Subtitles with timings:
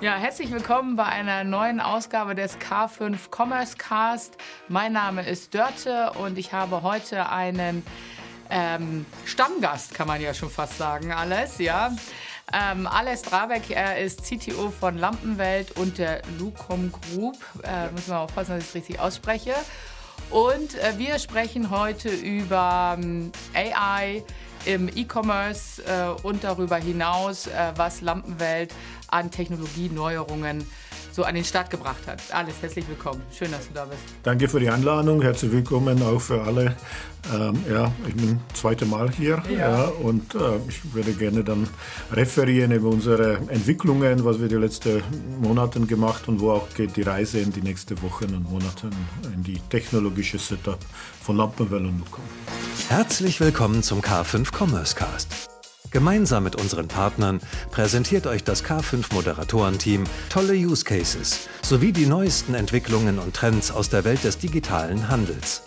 [0.00, 4.36] Ja, herzlich willkommen bei einer neuen Ausgabe des K5 Commerce Cast.
[4.68, 7.84] Mein Name ist Dörte und ich habe heute einen
[8.48, 11.90] ähm, Stammgast, kann man ja schon fast sagen, alles, ja.
[12.52, 17.36] Ähm, Ales Drabeck, er ist CTO von Lampenwelt und der Lucom Group.
[17.64, 19.54] Äh, müssen wir aufpassen, dass ich es richtig ausspreche.
[20.30, 24.22] Und äh, wir sprechen heute über ähm, AI
[24.64, 28.74] im E-Commerce äh, und darüber hinaus, äh, was Lampenwelt
[29.08, 30.66] an Technologieneuerungen
[31.18, 32.22] so an den Start gebracht hat.
[32.32, 33.20] Alles herzlich willkommen.
[33.36, 34.00] Schön, dass du da bist.
[34.22, 35.20] Danke für die Einladung.
[35.20, 36.76] Herzlich willkommen auch für alle.
[37.34, 39.58] Ähm, ja, ich bin das zweite Mal hier ja.
[39.58, 41.68] ja und äh, ich würde gerne dann
[42.12, 45.02] referieren über unsere Entwicklungen, was wir die letzten
[45.40, 48.88] Monate gemacht und wo auch geht die Reise in die nächsten Wochen und Monate
[49.34, 50.78] in die technologische Setup
[51.20, 52.04] von Lampenwell und.
[52.88, 55.47] Herzlich willkommen zum K5 Commerce Cast.
[55.90, 62.54] Gemeinsam mit unseren Partnern präsentiert euch das K5 Moderatorenteam tolle Use Cases sowie die neuesten
[62.54, 65.62] Entwicklungen und Trends aus der Welt des digitalen Handels.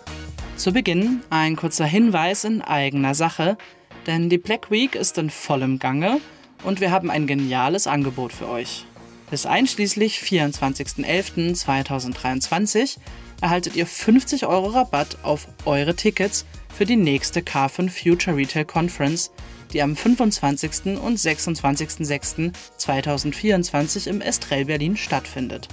[0.58, 3.58] Zu Beginn ein kurzer Hinweis in eigener Sache,
[4.06, 6.22] denn die Black Week ist in vollem Gange
[6.64, 8.86] und wir haben ein geniales Angebot für euch.
[9.32, 12.98] Bis einschließlich 24.11.2023
[13.42, 19.32] erhaltet ihr 50 Euro Rabatt auf eure Tickets für die nächste K5 Future Retail Conference
[19.74, 21.00] die am 25.
[21.02, 25.70] und 26.06.2024 im Estrell Berlin stattfindet.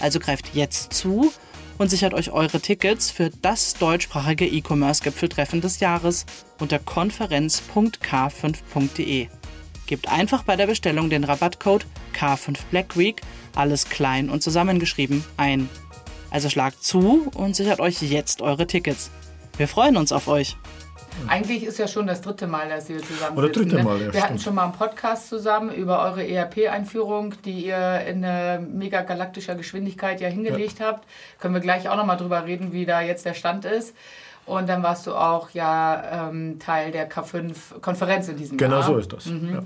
[0.00, 1.32] Also greift jetzt zu
[1.78, 6.24] und sichert euch eure Tickets für das deutschsprachige E-Commerce-Gipfeltreffen des Jahres
[6.60, 9.26] unter konferenz.k5.de.
[9.86, 11.84] Gebt einfach bei der Bestellung den Rabattcode
[12.18, 13.20] K5 Black Week,
[13.54, 15.68] alles klein und zusammengeschrieben, ein.
[16.30, 19.10] Also schlagt zu und sichert euch jetzt eure Tickets.
[19.56, 20.56] Wir freuen uns auf euch.
[21.28, 23.82] Eigentlich ist ja schon das dritte Mal, dass wir zusammen Oder dritte ne?
[23.82, 24.24] Mal, ja, Wir stimmt.
[24.24, 29.54] hatten schon mal einen Podcast zusammen über eure ERP-Einführung, die ihr in äh, mega galaktischer
[29.54, 30.86] Geschwindigkeit ja hingelegt ja.
[30.86, 31.04] habt.
[31.40, 33.94] Können wir gleich auch noch mal drüber reden, wie da jetzt der Stand ist.
[34.46, 38.82] Und dann warst du auch ja ähm, Teil der K5-Konferenz in diesem genau Jahr.
[38.82, 39.26] Genau so ist das.
[39.26, 39.54] Mhm.
[39.54, 39.62] Ja.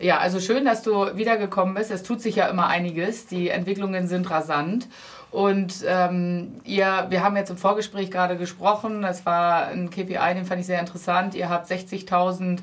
[0.00, 1.90] Ja, also schön, dass du wiedergekommen bist.
[1.90, 3.26] Es tut sich ja immer einiges.
[3.26, 4.88] Die Entwicklungen sind rasant.
[5.34, 10.44] Und ähm, ihr, wir haben jetzt im Vorgespräch gerade gesprochen, das war ein KPI, den
[10.44, 11.34] fand ich sehr interessant.
[11.34, 12.60] Ihr habt 60.000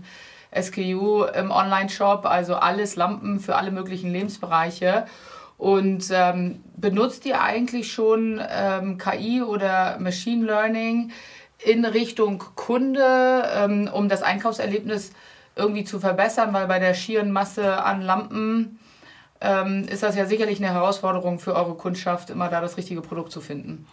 [0.57, 5.05] SKU im Online-Shop, also alles Lampen für alle möglichen Lebensbereiche.
[5.57, 11.11] Und ähm, benutzt ihr eigentlich schon ähm, KI oder Machine Learning
[11.59, 15.11] in Richtung Kunde, ähm, um das Einkaufserlebnis
[15.57, 16.53] irgendwie zu verbessern?
[16.53, 18.79] Weil bei der schieren Masse an Lampen
[19.41, 23.31] ähm, ist das ja sicherlich eine Herausforderung für eure Kundschaft, immer da das richtige Produkt
[23.31, 23.85] zu finden.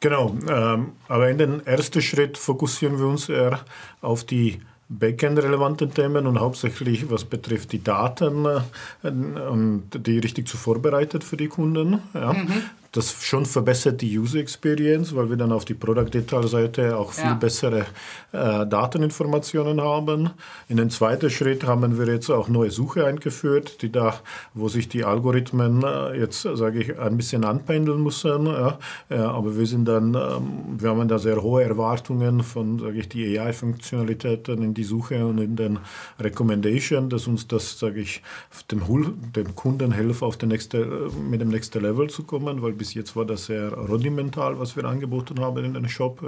[0.00, 3.60] Genau, ähm, aber in den ersten Schritt fokussieren wir uns eher
[4.00, 10.56] auf die Backend-relevanten Themen und hauptsächlich was betrifft die Daten äh, und die richtig zu
[10.56, 12.02] vorbereitet für die Kunden.
[12.12, 12.32] Ja.
[12.32, 12.62] Mhm.
[12.92, 17.12] Das schon verbessert die User Experience, weil wir dann auf die Product Detail Seite auch
[17.12, 17.34] viel ja.
[17.34, 17.86] bessere
[18.32, 20.30] äh, Dateninformationen haben.
[20.68, 24.18] In den zweiten Schritt haben wir jetzt auch neue Suche eingeführt, die da,
[24.54, 28.46] wo sich die Algorithmen äh, jetzt, sage ich, ein bisschen anpendeln müssen.
[28.46, 28.78] Ja.
[29.08, 33.08] Äh, aber wir sind dann, ähm, wir haben da sehr hohe Erwartungen von, sage ich,
[33.08, 35.78] die AI-Funktionalitäten in die Suche und in den
[36.18, 38.20] Recommendation, dass uns das, sage ich,
[38.68, 38.82] dem,
[39.32, 43.14] dem Kunden hilft, auf den nächste, mit dem nächsten Level zu kommen, weil bis jetzt
[43.14, 46.24] war das sehr rudimental, was wir angeboten haben in den Shop.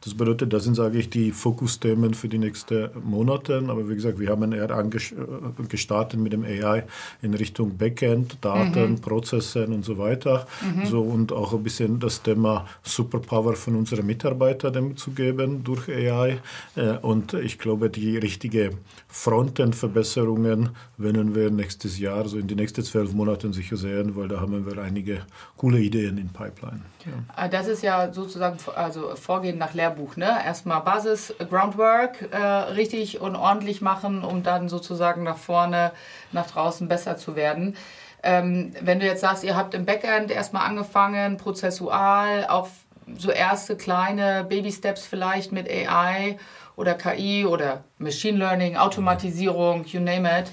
[0.00, 3.64] Das bedeutet, das sind, sage ich, die Fokusthemen für die nächsten Monate.
[3.66, 6.84] Aber wie gesagt, wir haben eher äh, gestartet mit dem AI
[7.20, 9.00] in Richtung Backend, Daten, mhm.
[9.00, 10.46] Prozessen und so weiter.
[10.62, 10.86] Mhm.
[10.86, 16.38] So, und auch ein bisschen das Thema Superpower von unseren Mitarbeitern zu geben durch AI.
[16.76, 18.70] Äh, und ich glaube, die richtige
[19.18, 24.38] Frontend-Verbesserungen werden wir nächstes Jahr, so in den nächsten zwölf Monaten sicher sehen, weil da
[24.38, 25.22] haben wir einige
[25.56, 26.82] coole Ideen in Pipeline.
[27.04, 27.12] Ja.
[27.34, 30.14] Ah, das ist ja sozusagen also Vorgehen nach Lehrbuch.
[30.16, 30.30] Ne?
[30.44, 35.90] Erstmal Basis, Groundwork äh, richtig und ordentlich machen, um dann sozusagen nach vorne,
[36.30, 37.74] nach draußen besser zu werden.
[38.22, 42.68] Ähm, wenn du jetzt sagst, ihr habt im Backend erstmal angefangen, prozessual, auch
[43.16, 46.38] so erste kleine Baby-Steps vielleicht mit AI
[46.78, 50.50] oder KI oder Machine Learning, Automatisierung, you name it,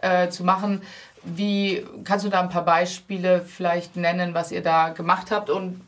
[0.00, 0.82] äh, zu machen.
[1.24, 5.80] Wie kannst du da ein paar Beispiele vielleicht nennen, was ihr da gemacht habt und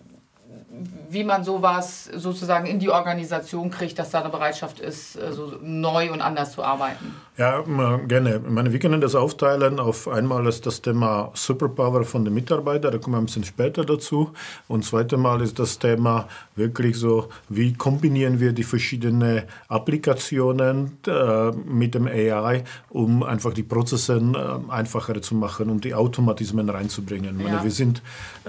[1.09, 5.57] wie man sowas sozusagen in die Organisation kriegt, dass da eine Bereitschaft ist, äh, so
[5.63, 7.15] neu und anders zu arbeiten?
[7.39, 7.61] Ja,
[8.09, 8.41] gerne.
[8.43, 9.79] Ich meine, wir können das aufteilen.
[9.79, 13.85] Auf einmal ist das Thema Superpower von den Mitarbeitern, da kommen wir ein bisschen später
[13.85, 14.31] dazu.
[14.69, 21.51] Und zweite Mal ist das Thema wirklich so, wie kombinieren wir die verschiedenen Applikationen äh,
[21.51, 27.39] mit dem AI, um einfach die Prozesse äh, einfacher zu machen, um die Automatismen reinzubringen.
[27.39, 27.49] Ja.
[27.49, 28.01] Meine, wir sind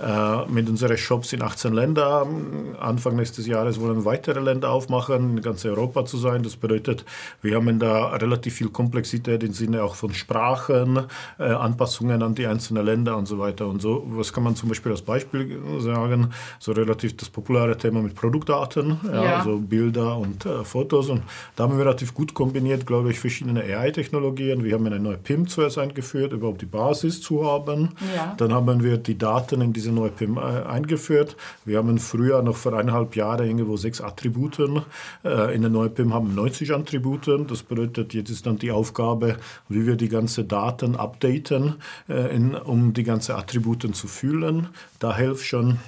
[0.02, 2.78] äh, mit unseren Shops in 18 Ländern.
[2.80, 6.42] Anfang nächstes Jahres wollen wir weitere Länder aufmachen, in ganz Europa zu sein.
[6.42, 7.04] Das bedeutet,
[7.42, 11.00] wir haben da relativ viel Komplexität im Sinne auch von Sprachen,
[11.40, 14.06] äh, Anpassungen an die einzelnen Länder und so weiter und so.
[14.10, 16.30] Was kann man zum Beispiel als Beispiel sagen?
[16.60, 19.38] So relativ das populäre Thema mit Produktdaten, ja, ja.
[19.38, 21.10] also Bilder und äh, Fotos.
[21.10, 21.24] Und
[21.56, 24.64] da haben wir relativ gut kombiniert, glaube ich, verschiedene AI-Technologien.
[24.64, 27.90] Wir haben eine neue PIM zuerst eingeführt, überhaupt die Basis zu haben.
[28.16, 28.36] Ja.
[28.38, 31.36] Dann haben wir die Daten in diese neue PIM äh, eingeführt.
[31.66, 34.84] Wir haben früher noch vor eineinhalb Jahren irgendwo sechs Attributen.
[35.24, 37.48] Äh, in der neuen PIM haben wir 90 Attributen.
[37.48, 39.38] Das bedeutet, jetzt ist dann die die Aufgabe,
[39.70, 41.76] wie wir die ganzen Daten updaten,
[42.10, 44.68] äh, in, um die ganzen Attributen zu füllen.
[45.00, 45.80] Da hilft schon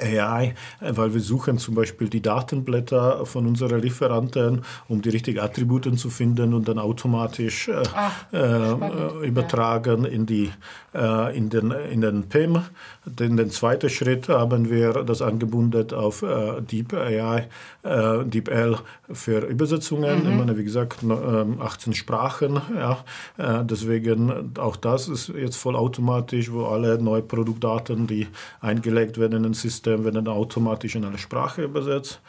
[0.00, 5.98] AI, weil wir suchen zum Beispiel die Datenblätter von unseren Lieferanten, um die richtigen Attribute
[5.98, 10.50] zu finden und dann automatisch äh, Ach, äh, übertragen in, die,
[10.94, 12.62] äh, in, den, in den PIM.
[13.06, 17.48] Den, den zweiten Schritt haben wir das angebunden auf äh, Deep AI,
[17.82, 18.78] äh, Deep L
[19.12, 20.24] für Übersetzungen.
[20.24, 20.30] Mhm.
[20.30, 21.52] Ich meine, wie gesagt, 18
[21.86, 22.60] ähm, Sprachen.
[22.74, 23.04] Ja.
[23.36, 28.26] Äh, deswegen auch das ist jetzt vollautomatisch, wo alle neue Produktdaten, die
[28.60, 32.20] eingelegt werden in ein System, System werden automatisch in eine Sprache übersetzt.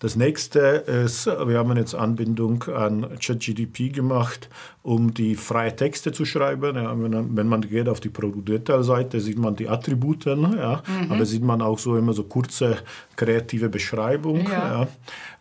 [0.00, 4.48] Das nächste ist, wir haben jetzt Anbindung an ChatGDP gemacht,
[4.82, 6.74] um die freie Texte zu schreiben.
[6.74, 11.12] Ja, wenn, wenn, man geht auf die Produktdetailseite, sieht man die Attributen, ja, mhm.
[11.12, 12.78] aber sieht man auch so immer so kurze
[13.14, 14.48] kreative Beschreibung.
[14.48, 14.88] Ja.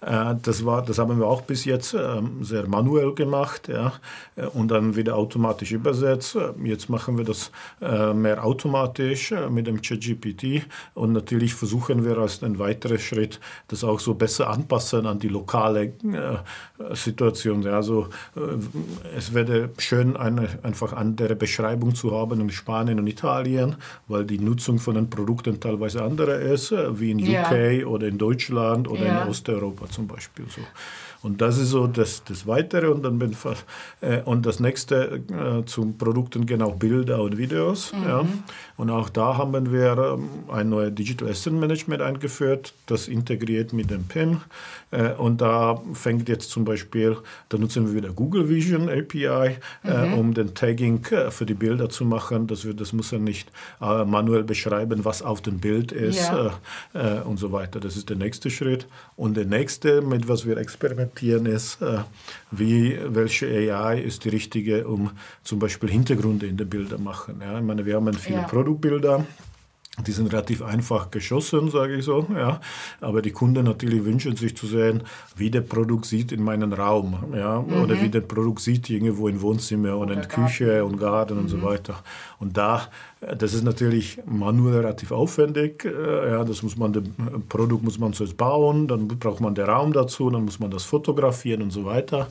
[0.01, 0.31] ja.
[0.31, 3.93] Äh, das, war, das haben wir auch bis jetzt ähm, sehr manuell gemacht ja,
[4.35, 6.37] äh, und dann wieder automatisch übersetzt.
[6.63, 7.51] Jetzt machen wir das
[7.81, 10.63] äh, mehr automatisch mit dem ChatGPT
[10.93, 13.39] und natürlich versuchen wir als ein weiterer Schritt,
[13.69, 15.93] das auch so besser anpassen an die lokale
[16.93, 17.65] Situation.
[17.67, 18.09] Also
[19.15, 23.75] es wäre schön, eine einfach andere Beschreibung zu haben in Spanien und Italien,
[24.07, 27.85] weil die Nutzung von den Produkten teilweise andere ist, wie in UK ja.
[27.85, 29.23] oder in Deutschland oder ja.
[29.23, 30.45] in Osteuropa zum Beispiel.
[30.49, 30.61] So.
[31.21, 32.87] Und das ist so das, das Weitere.
[32.87, 33.35] Und, dann bin,
[34.01, 37.91] äh, und das nächste äh, zum Produkten gehen auch Bilder und Videos.
[37.93, 38.07] Mhm.
[38.07, 38.25] Ja.
[38.77, 43.91] Und auch da haben wir ähm, ein neues Digital Asset Management eingeführt, das integriert mit
[43.91, 44.39] dem PIM.
[44.91, 47.17] Äh, und da fängt jetzt zum Beispiel,
[47.49, 50.13] da nutzen wir wieder Google Vision API, äh, mhm.
[50.13, 52.47] um den Tagging äh, für die Bilder zu machen.
[52.47, 53.51] Dass wir, das muss er nicht
[53.81, 57.21] äh, manuell beschreiben, was auf dem Bild ist ja.
[57.23, 57.79] und so weiter.
[57.79, 58.87] Das ist der nächste Schritt.
[59.15, 61.99] Und der nächste, mit was wir experimentieren, reflektieren ist, äh,
[62.51, 65.11] wie, welche AI ist die richtige, um
[65.43, 67.41] zum Beispiel Hintergründe in den Bildern machen.
[67.41, 68.43] Ja, ich meine, wir haben viele ja.
[68.43, 69.25] Produktbilder,
[70.05, 72.25] die sind relativ einfach geschossen, sage ich so.
[72.33, 72.61] Ja.
[73.01, 75.03] Aber die Kunden natürlich wünschen sich zu sehen,
[75.35, 77.33] wie der Produkt sieht in meinem Raum.
[77.35, 77.61] Ja.
[77.61, 77.81] Mhm.
[77.83, 81.35] Oder wie der Produkt sieht irgendwo im Wohnzimmer oder, oder in der Küche und Garten
[81.35, 81.39] mhm.
[81.41, 81.63] und so mhm.
[81.63, 82.01] weiter.
[82.39, 82.87] Und da,
[83.21, 85.83] das ist natürlich manuell relativ aufwendig.
[85.83, 87.03] Äh, ja, das muss man, das
[87.49, 90.85] Produkt muss man zuerst bauen, dann braucht man den Raum dazu, dann muss man das
[90.85, 92.27] fotografieren und so weiter.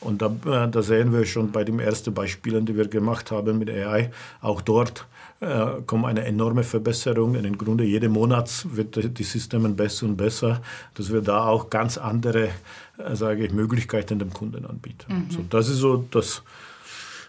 [0.00, 3.58] Und da, äh, da sehen wir schon bei den ersten Beispielen, die wir gemacht haben
[3.58, 4.10] mit AI,
[4.40, 5.06] auch dort
[5.40, 7.36] äh, kommt eine enorme Verbesserung.
[7.36, 10.62] Und Im Grunde jeden Monat wird die Systeme besser und besser,
[10.94, 12.48] dass wir da auch ganz andere
[12.96, 15.26] äh, sage ich, Möglichkeiten dem Kunden anbieten.
[15.28, 15.30] Mhm.
[15.30, 16.42] So, das ist so das,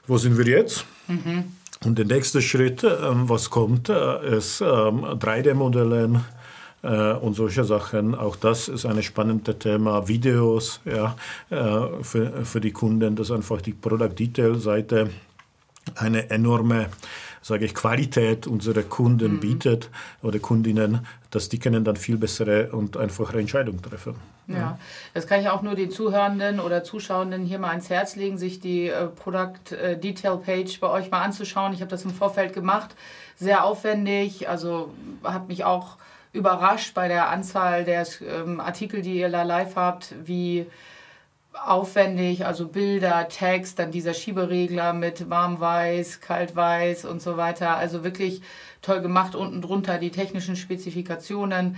[0.08, 0.86] wo sind wir jetzt?
[1.10, 1.44] Mhm.
[1.84, 6.22] Und der nächste Schritt, ähm, was kommt, äh, ist ähm, 3D-Modelle
[6.84, 8.14] äh, und solche Sachen.
[8.14, 10.08] Auch das ist ein spannendes Thema.
[10.08, 11.16] Videos ja,
[11.50, 15.10] äh, für, für die Kunden, dass einfach die Product Detail Seite
[15.96, 16.90] eine enorme
[17.42, 19.40] sage ich, Qualität unserer Kunden mhm.
[19.40, 19.90] bietet
[20.22, 24.16] oder Kundinnen, dass die können dann viel bessere und einfachere Entscheidungen treffen.
[24.48, 24.58] Ja.
[24.58, 24.80] ja.
[25.14, 28.60] das kann ich auch nur den Zuhörenden oder Zuschauenden hier mal ans Herz legen, sich
[28.60, 31.74] die äh, Product äh, Detail Page bei euch mal anzuschauen.
[31.74, 32.96] Ich habe das im Vorfeld gemacht,
[33.36, 34.94] sehr aufwendig, also
[35.24, 35.98] hat mich auch
[36.34, 40.66] überrascht bei der Anzahl der ähm, Artikel, die ihr da live habt, wie
[41.54, 47.76] aufwendig, also Bilder, Text, dann dieser Schieberegler mit warm-weiß, kalt-weiß und so weiter.
[47.78, 48.42] Also wirklich
[48.82, 49.36] toll gemacht.
[49.36, 51.78] Unten drunter die technischen Spezifikationen.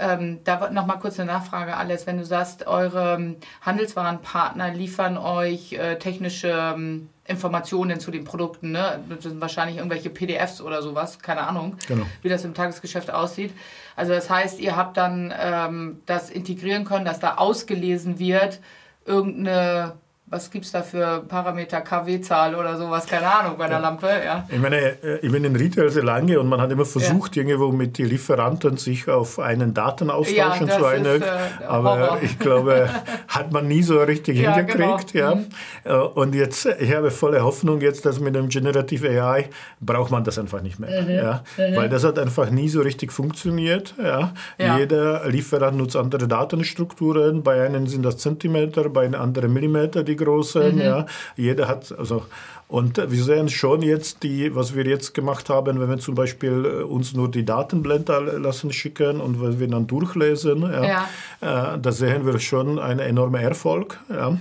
[0.00, 2.06] Ähm, da noch mal kurz eine Nachfrage, alles.
[2.06, 8.70] Wenn du sagst, eure ähm, Handelswarenpartner liefern euch äh, technische ähm, Informationen zu den Produkten,
[8.70, 9.00] ne?
[9.08, 12.06] Das sind wahrscheinlich irgendwelche PDFs oder sowas, keine Ahnung, genau.
[12.22, 13.52] wie das im Tagesgeschäft aussieht.
[13.96, 18.60] Also das heißt, ihr habt dann ähm, das integrieren können, dass da ausgelesen wird,
[19.08, 19.98] irgendeine
[20.30, 23.82] was gibt es da für Parameter, KW-Zahl oder sowas, keine Ahnung, bei der ja.
[23.82, 24.08] Lampe.
[24.24, 24.44] Ja.
[24.48, 27.42] Ich meine, äh, ich bin in Retail sehr lange und man hat immer versucht, ja.
[27.42, 31.22] irgendwo mit den Lieferanten sich auf einen Datenaustausch ja, zu einigen.
[31.22, 32.90] Äh, aber ich glaube,
[33.28, 35.12] hat man nie so richtig hingekriegt.
[35.12, 35.30] Genau.
[35.30, 35.34] Ja.
[35.34, 35.46] Mhm.
[35.84, 39.48] Äh, und jetzt, ich habe volle Hoffnung jetzt, dass mit dem Generative AI
[39.80, 41.02] braucht man das einfach nicht mehr.
[41.02, 41.10] Mhm.
[41.10, 41.42] Ja.
[41.56, 41.76] Mhm.
[41.76, 43.94] Weil das hat einfach nie so richtig funktioniert.
[43.98, 44.34] Ja.
[44.58, 47.42] Jeder Lieferant nutzt andere Datenstrukturen.
[47.42, 50.74] Bei einem sind das Zentimeter, bei einem anderen Millimeter, die großen.
[50.74, 50.80] Mhm.
[50.80, 51.06] Ja.
[51.36, 52.24] Jeder hat, also
[52.68, 56.66] und wir sehen schon jetzt, die, was wir jetzt gemacht haben, wenn wir zum Beispiel
[56.66, 61.74] äh, uns nur die Datenblende lassen schicken und wenn wir dann durchlesen, ja, ja.
[61.74, 64.36] Äh, da sehen wir schon einen enormen Erfolg ja.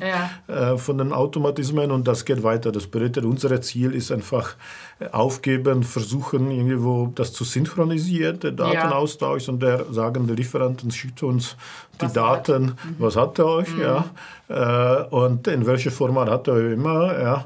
[0.47, 2.73] Äh, von den Automatismen und das geht weiter.
[2.73, 4.55] Das bedeutet, unser Ziel ist einfach
[4.99, 11.23] äh, aufgeben, versuchen irgendwo das zu synchronisieren, den Datenaustausch und der sagen, der Lieferanten schickt
[11.23, 11.55] uns
[12.01, 12.63] die was Daten.
[12.63, 12.95] Mhm.
[12.99, 13.81] was hat er euch, mhm.
[13.81, 14.05] ja,
[14.49, 17.45] äh, und in welchem Format hat er immer, ja,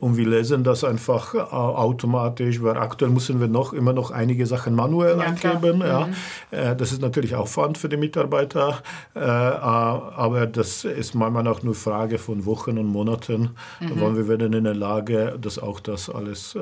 [0.00, 4.74] und wir lesen das einfach automatisch, weil aktuell müssen wir noch immer noch einige Sachen
[4.74, 6.12] manuell ja, eingeben, ja, mhm.
[6.50, 8.82] Äh, das ist natürlich Aufwand für die Mitarbeiter,
[9.14, 13.50] äh, aber das ist manchmal auch nur Frage von Wochen und Monaten,
[13.80, 13.92] mhm.
[13.96, 16.56] wann wir werden in der Lage, das auch das alles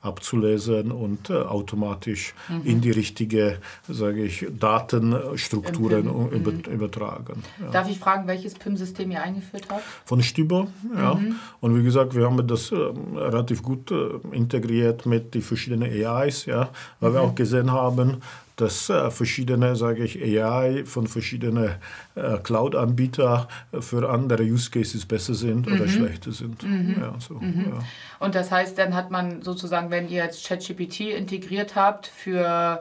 [0.00, 2.62] abzulesen und automatisch mhm.
[2.64, 6.62] in die richtige, sage ich, Datenstrukturen mhm.
[6.70, 7.42] übertragen.
[7.60, 7.70] Ja.
[7.70, 9.82] Darf ich fragen, welches PIM-System ihr eingeführt habt?
[10.04, 11.14] Von Stüber, ja.
[11.14, 11.36] Mhm.
[11.60, 12.76] Und wie gesagt, wir haben das äh,
[13.14, 16.70] relativ gut äh, integriert mit den verschiedenen AIs, ja,
[17.00, 17.14] weil mhm.
[17.14, 18.22] wir auch gesehen haben,
[18.56, 21.70] dass äh, verschiedene, sage ich, AI von verschiedenen
[22.14, 23.46] äh, Cloud-Anbietern
[23.80, 25.74] für andere Use Cases besser sind mhm.
[25.74, 26.62] oder schlechter sind.
[26.62, 26.96] Mhm.
[27.00, 27.64] Ja, so, mhm.
[27.70, 27.78] ja.
[28.20, 32.80] Und das heißt, dann hat man sozusagen, wenn ihr jetzt ChatGPT integriert habt für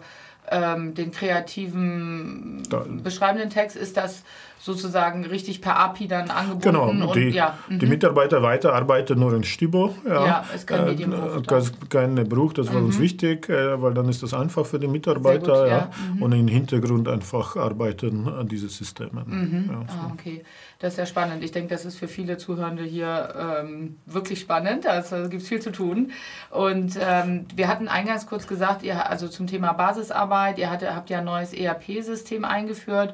[0.52, 4.24] ähm, den kreativen da, beschreibenden Text, ist das
[4.64, 6.62] sozusagen richtig per API dann angeboten.
[6.62, 7.92] Genau, und, die, ja, die mhm.
[7.92, 9.94] Mitarbeiter weiterarbeiten nur in Stibo.
[10.08, 11.52] Ja, ja ist kein Medienbruch.
[11.52, 12.86] Äh, kein Bruch, das war mhm.
[12.86, 15.40] uns wichtig, äh, weil dann ist das einfach für die Mitarbeiter.
[15.40, 15.68] Gut, ja.
[15.68, 15.90] ja.
[16.16, 16.22] Mhm.
[16.22, 19.26] Und im Hintergrund einfach arbeiten an diese Systeme.
[19.26, 19.70] Mhm.
[19.70, 20.00] Ja, so.
[20.00, 20.46] ah, okay,
[20.80, 21.44] das ist ja spannend.
[21.44, 24.88] Ich denke, das ist für viele Zuhörende hier ähm, wirklich spannend.
[24.88, 26.12] Also es gibt viel zu tun.
[26.52, 31.10] Und ähm, wir hatten eingangs kurz gesagt, ihr, also zum Thema Basisarbeit, ihr hatte, habt
[31.10, 33.14] ja ein neues ERP-System eingeführt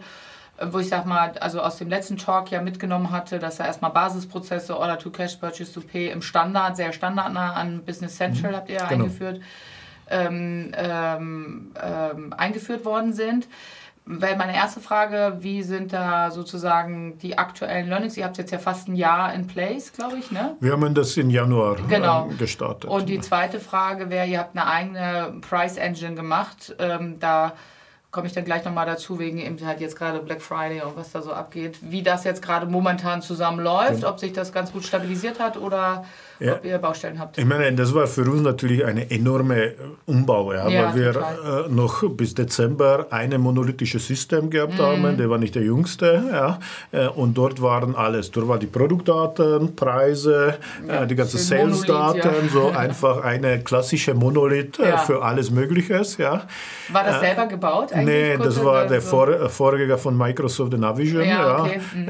[0.62, 3.92] wo ich sag mal, also aus dem letzten Talk ja mitgenommen hatte, dass er erstmal
[3.92, 8.56] Basisprozesse, Order to Cash, Purchase to Pay im Standard, sehr standardnah an Business Central mhm.
[8.58, 8.90] habt ihr genau.
[8.90, 9.42] eingeführt,
[10.10, 13.48] ähm, ähm, ähm, eingeführt worden sind.
[14.12, 18.18] Weil meine erste Frage, wie sind da sozusagen die aktuellen Learnings?
[18.18, 20.56] Ihr habt jetzt ja fast ein Jahr in place, glaube ich, ne?
[20.60, 22.28] Wir haben das im Januar genau.
[22.28, 22.90] Ähm, gestartet.
[22.90, 26.76] Und die zweite Frage wäre, ihr habt eine eigene Price Engine gemacht.
[26.80, 27.54] Ähm, da
[28.12, 31.12] komme ich dann gleich nochmal dazu, wegen eben halt jetzt gerade Black Friday und was
[31.12, 35.40] da so abgeht, wie das jetzt gerade momentan zusammenläuft, ob sich das ganz gut stabilisiert
[35.40, 36.06] hat oder
[36.40, 36.54] ja.
[36.54, 37.38] ob ihr Baustellen habt.
[37.38, 39.76] Ich meine, das war für uns natürlich eine enorme äh,
[40.08, 44.84] Umbau, ja, ja weil wir äh, noch bis Dezember ein monolithisches System gehabt mhm.
[44.84, 46.60] haben, der war nicht der jüngste, ja,
[46.92, 52.70] äh, und dort waren alles, dort waren die Produktdaten, Preise, ja, die ganzen Sales-Daten, so
[52.76, 56.48] einfach eine klassische Monolith für alles Mögliche, ja.
[56.90, 57.92] War das selber gebaut?
[58.06, 59.10] Nee, das war der so?
[59.10, 61.80] Vor Vorgänger von Microsoft, der Navision, ja, okay.
[61.96, 62.10] mhm.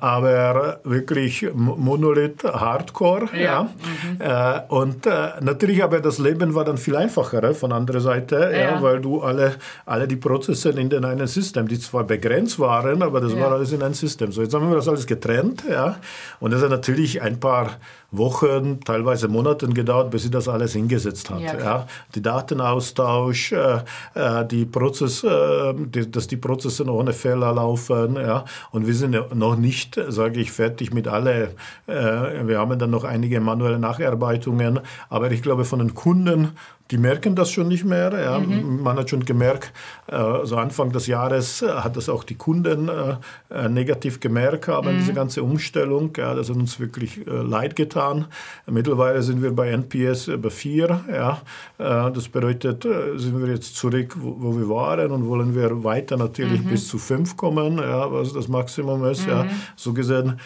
[0.00, 3.62] aber wirklich Monolith Hardcore, ja.
[3.62, 4.20] Mhm.
[4.20, 8.50] Äh, und äh, natürlich aber das Leben war dann viel einfacher äh, von anderer Seite,
[8.52, 8.58] ja.
[8.58, 8.82] ja.
[8.82, 13.20] weil du alle, alle die Prozesse in den einen System, die zwar begrenzt waren, aber
[13.20, 13.40] das ja.
[13.40, 14.32] war alles in einem System.
[14.32, 15.96] So, jetzt haben wir das alles getrennt, ja.
[16.40, 17.70] Und das hat natürlich ein paar
[18.10, 21.40] Wochen, teilweise Monaten gedauert, bis sie das alles hingesetzt hat.
[21.40, 21.86] Ja, ja.
[22.14, 23.80] Die Datenaustausch, äh,
[24.14, 28.16] äh die Prozess, äh, die, dass die Prozesse ohne Fehler laufen.
[28.16, 28.46] Ja.
[28.70, 31.54] Und wir sind noch nicht, sage ich, fertig mit alle.
[31.86, 36.52] Äh, wir haben dann noch einige manuelle Nacharbeitungen, aber ich glaube, von den Kunden
[36.90, 38.12] die merken das schon nicht mehr.
[38.18, 38.38] Ja.
[38.38, 38.82] Mhm.
[38.82, 39.72] Man hat schon gemerkt,
[40.06, 44.92] äh, so Anfang des Jahres äh, hat das auch die Kunden äh, negativ gemerkt, aber
[44.92, 44.98] mhm.
[44.98, 48.26] diese ganze Umstellung, ja, das hat uns wirklich leid getan.
[48.66, 51.00] Mittlerweile sind wir bei NPS über vier.
[51.12, 51.40] Ja.
[51.78, 56.68] Das bedeutet, sind wir jetzt zurück, wo, wir waren und wollen wir weiter natürlich mhm.
[56.68, 59.26] bis zu fünf kommen, ja, was das Maximum ist.
[59.26, 59.44] Ja.
[59.44, 59.50] Mhm.
[59.76, 60.38] So gesehen,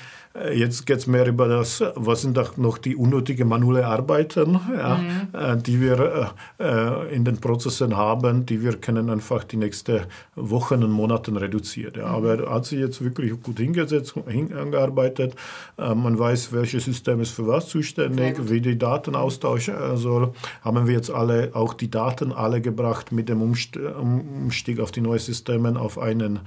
[0.54, 4.96] jetzt geht es mehr über das, was sind auch noch die unnötigen manuelle Arbeiten, ja,
[4.96, 5.28] mhm.
[5.32, 10.00] Äh, die wir äh, in den Prozessen haben, die wir können einfach die nächsten
[10.34, 11.94] Wochen und Monate reduzieren.
[11.96, 12.08] Ja.
[12.08, 12.14] Mhm.
[12.14, 15.34] Aber hat sich jetzt wirklich gut hingesetzt, hingearbeitet.
[15.76, 20.32] Man weiß, welches System ist für was zuständig, wie die Daten austauschen soll.
[20.62, 25.18] Haben wir jetzt alle auch die Daten alle gebracht mit dem Umstieg auf die neuen
[25.18, 26.40] Systeme auf einen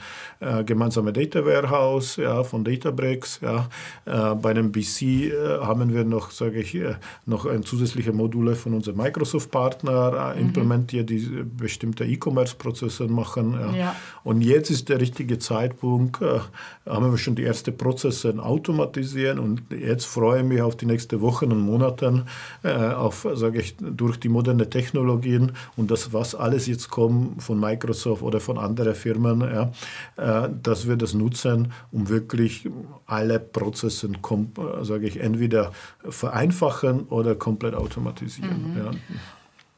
[0.65, 3.39] gemeinsamen Data Warehouse ja, von Databricks.
[3.42, 3.68] Ja
[4.05, 8.55] Äh, bei dem BC äh, haben wir noch, sage ich, äh, noch ein zusätzliche Module
[8.55, 10.48] von unserem Microsoft-Partner äh, mhm.
[10.48, 13.58] implementiert, die bestimmte E-Commerce-Prozesse machen.
[13.75, 13.96] Ja.
[14.24, 16.39] Und jetzt ist der richtige Zeitpunkt, äh,
[16.86, 21.22] haben wir schon die ersten Prozesse automatisieren und jetzt freue ich mich auf die nächsten
[21.22, 22.25] Wochen und Monate,
[22.63, 28.22] auf, sage ich, durch die moderne Technologien und das, was alles jetzt kommt von Microsoft
[28.22, 29.72] oder von anderen Firmen, ja,
[30.17, 32.70] äh, dass wir das nutzen, um wirklich
[33.05, 35.72] alle Prozesse, äh, sage ich, entweder
[36.07, 38.74] vereinfachen oder komplett automatisieren.
[38.74, 38.77] Mhm.
[38.77, 38.91] Ja.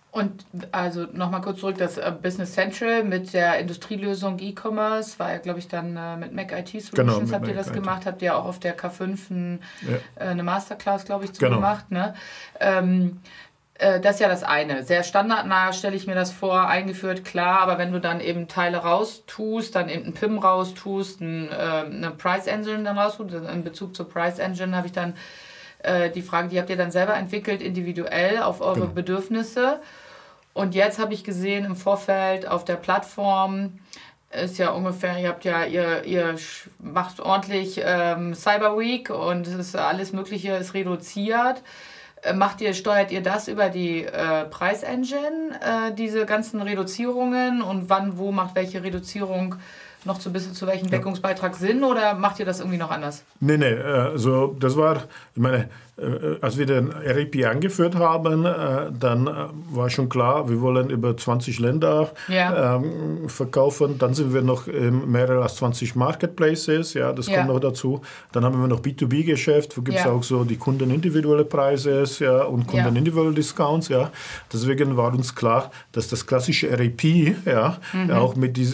[0.10, 5.38] Und also nochmal kurz zurück, das äh, Business Central mit der Industrielösung E-Commerce war ja,
[5.38, 7.74] glaube ich, dann mit Mac IT Solutions genau, habt Mac ihr das IT.
[7.74, 9.98] gemacht, habt ihr auch auf der K5 ein, ja.
[10.26, 11.58] eine Masterclass, glaube ich, zu genau.
[11.58, 11.92] gemacht.
[11.92, 12.16] Ne?
[12.60, 13.20] Ähm,
[13.80, 14.84] äh, das ist ja das eine.
[14.84, 18.78] Sehr standardnah stelle ich mir das vor, eingeführt, klar, aber wenn du dann eben Teile
[18.78, 23.96] raustust, dann eben einen PIM raustust, ein, äh, eine Price Engine dann raustust, in Bezug
[23.96, 25.14] zur Price Engine habe ich dann
[25.80, 28.94] äh, die Frage, die habt ihr dann selber entwickelt, individuell auf eure genau.
[28.94, 29.80] Bedürfnisse.
[30.54, 33.78] Und jetzt habe ich gesehen im Vorfeld auf der Plattform,
[34.32, 36.36] ist ja ungefähr, ihr habt ja, ihr, ihr
[36.80, 41.62] macht ordentlich ähm, Cyber Week und es ist alles Mögliche ist reduziert.
[42.24, 47.62] Äh, macht ihr, steuert ihr das über die äh, Preisengine, äh, diese ganzen Reduzierungen?
[47.62, 49.56] Und wann, wo macht welche Reduzierung
[50.06, 51.84] noch zu, bisschen, zu welchem Deckungsbeitrag Sinn?
[51.84, 53.24] Oder macht ihr das irgendwie noch anders?
[53.40, 55.04] Nee, nee, also das war,
[55.36, 55.68] ich meine, äh,
[56.42, 59.32] als wir den REP angeführt haben, äh, dann äh,
[59.72, 62.76] war schon klar, wir wollen über 20 Länder ja.
[62.76, 63.98] Ähm, verkaufen.
[63.98, 67.38] Dann sind wir noch in mehrere als 20 Marketplaces, ja, das ja.
[67.38, 68.02] kommt noch dazu.
[68.32, 70.12] Dann haben wir noch B2B-Geschäft, wo gibt es ja.
[70.12, 73.88] auch so die Kunden individuelle Preise ja, und Kunden individuelle Discounts.
[73.90, 74.12] Ja.
[74.54, 77.04] Deswegen war uns klar, dass das klassische REP
[77.46, 78.12] ja, mhm.
[78.12, 78.68] auch mit die,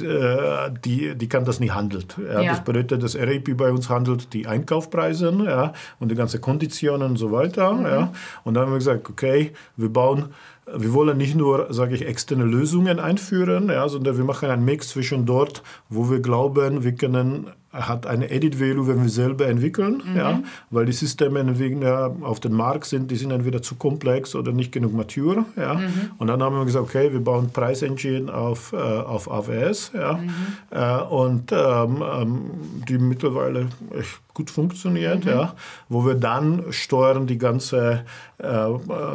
[0.84, 2.18] die, die kann das nicht handelt.
[2.18, 2.44] Ja.
[2.44, 7.17] Das bedeutet, das REP bei uns handelt die Einkaufpreise ja, und die ganze Konditionen und
[7.17, 7.74] so weiter.
[7.74, 7.86] Mhm.
[7.86, 8.12] Ja.
[8.43, 10.34] Und dann haben wir gesagt, okay, wir bauen
[10.65, 14.89] wir wollen nicht nur, sage ich, externe Lösungen einführen, ja, sondern wir machen einen Mix
[14.89, 20.03] zwischen dort, wo wir glauben, wir können hat eine Edit Value, wenn wir selber entwickeln,
[20.05, 20.15] mhm.
[20.15, 24.36] ja, weil die Systeme wegen der, auf dem Markt sind, die sind entweder zu komplex
[24.36, 25.74] oder nicht genug mature, ja.
[25.74, 26.12] Mhm.
[26.20, 30.13] Und dann haben wir gesagt, okay, wir bauen Price Engine auf, äh, auf AWS, ja,
[30.13, 30.29] mhm.
[30.70, 32.41] äh, und ähm, ähm,
[32.88, 35.32] die mittlerweile echt gut funktioniert, mhm.
[35.32, 35.56] ja,
[35.89, 38.06] wo wir dann steuern die ganze,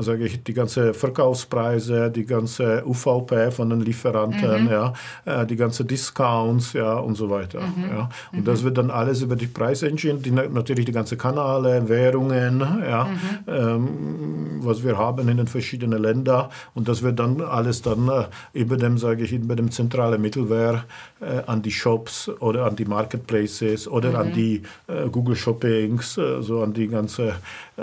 [0.00, 4.70] sage ich, die ganze Verkaufspreise, die ganze UVP von den Lieferanten, mhm.
[4.70, 4.92] ja,
[5.24, 7.90] äh, die ganze Discounts, ja, und so weiter, mhm.
[7.90, 8.08] ja.
[8.32, 13.04] Und das wird dann alles über die Preisengine, die, natürlich die ganze Kanäle, Währungen, ja,
[13.04, 13.18] mhm.
[13.46, 16.46] ähm, was wir haben in den verschiedenen Ländern.
[16.74, 20.84] Und das wird dann alles dann äh, über dem, sage ich, über dem zentralen Mittelware
[21.20, 24.16] äh, an die Shops oder an die Marketplaces oder mhm.
[24.16, 27.32] an die äh, Google Shoppings, äh, so an die ganze, äh,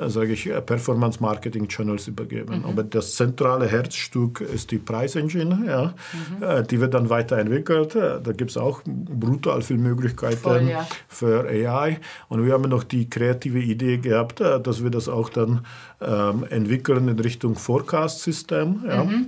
[0.08, 2.60] sage ich, äh, Performance Marketing Channels übergeben.
[2.60, 2.66] Mhm.
[2.66, 5.94] Aber das zentrale Herzstück ist die Preisengine, ja.
[6.14, 6.68] Mhm.
[6.68, 7.96] die wird dann weiterentwickelt.
[7.96, 10.38] Da gibt es auch brutal viele Möglichkeiten.
[10.38, 10.88] Voll ja.
[11.08, 12.00] für AI.
[12.30, 15.66] Und wir haben noch die kreative Idee gehabt, äh, dass wir das auch dann
[16.02, 18.84] ähm, entwickeln in Richtung Forecast-System.
[18.88, 19.04] Ja.
[19.04, 19.28] Mhm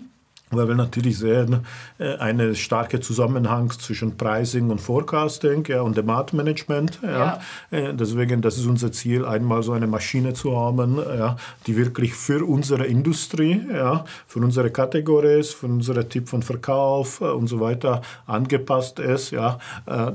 [0.49, 1.65] weil wir natürlich sehen,
[1.97, 6.99] äh, einen starken Zusammenhang zwischen Pricing und Forecasting ja, und Demand Management.
[7.03, 7.39] Ja.
[7.71, 7.77] ja.
[7.77, 12.13] Äh, deswegen, das ist unser Ziel, einmal so eine Maschine zu haben, ja, die wirklich
[12.13, 17.59] für unsere Industrie, ja, für unsere Kategorien, für unsere Typ von Verkauf äh, und so
[17.59, 19.59] weiter angepasst ist, ja,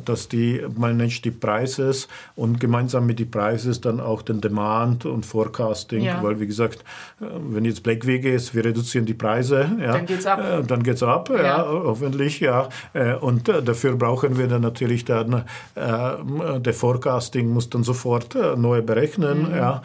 [0.05, 1.93] dass die managt die Preise
[2.37, 6.23] und gemeinsam mit den Preisen dann auch den Demand und Forecasting, ja.
[6.23, 6.85] weil wie gesagt,
[7.19, 10.41] wenn jetzt Blackwege ist, wir reduzieren die Preise, ja, geht's ab.
[10.41, 11.43] Äh, dann geht's ab, ja.
[11.43, 12.69] ja hoffentlich, ja.
[12.93, 18.83] Äh, und äh, dafür brauchen wir dann natürlich dann, der Forecasting muss dann sofort neu
[18.83, 19.57] berechnen, mhm.
[19.57, 19.83] ja.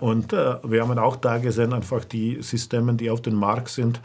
[0.00, 4.00] Und wir haben auch da gesehen, einfach die Systeme, die auf dem Markt sind,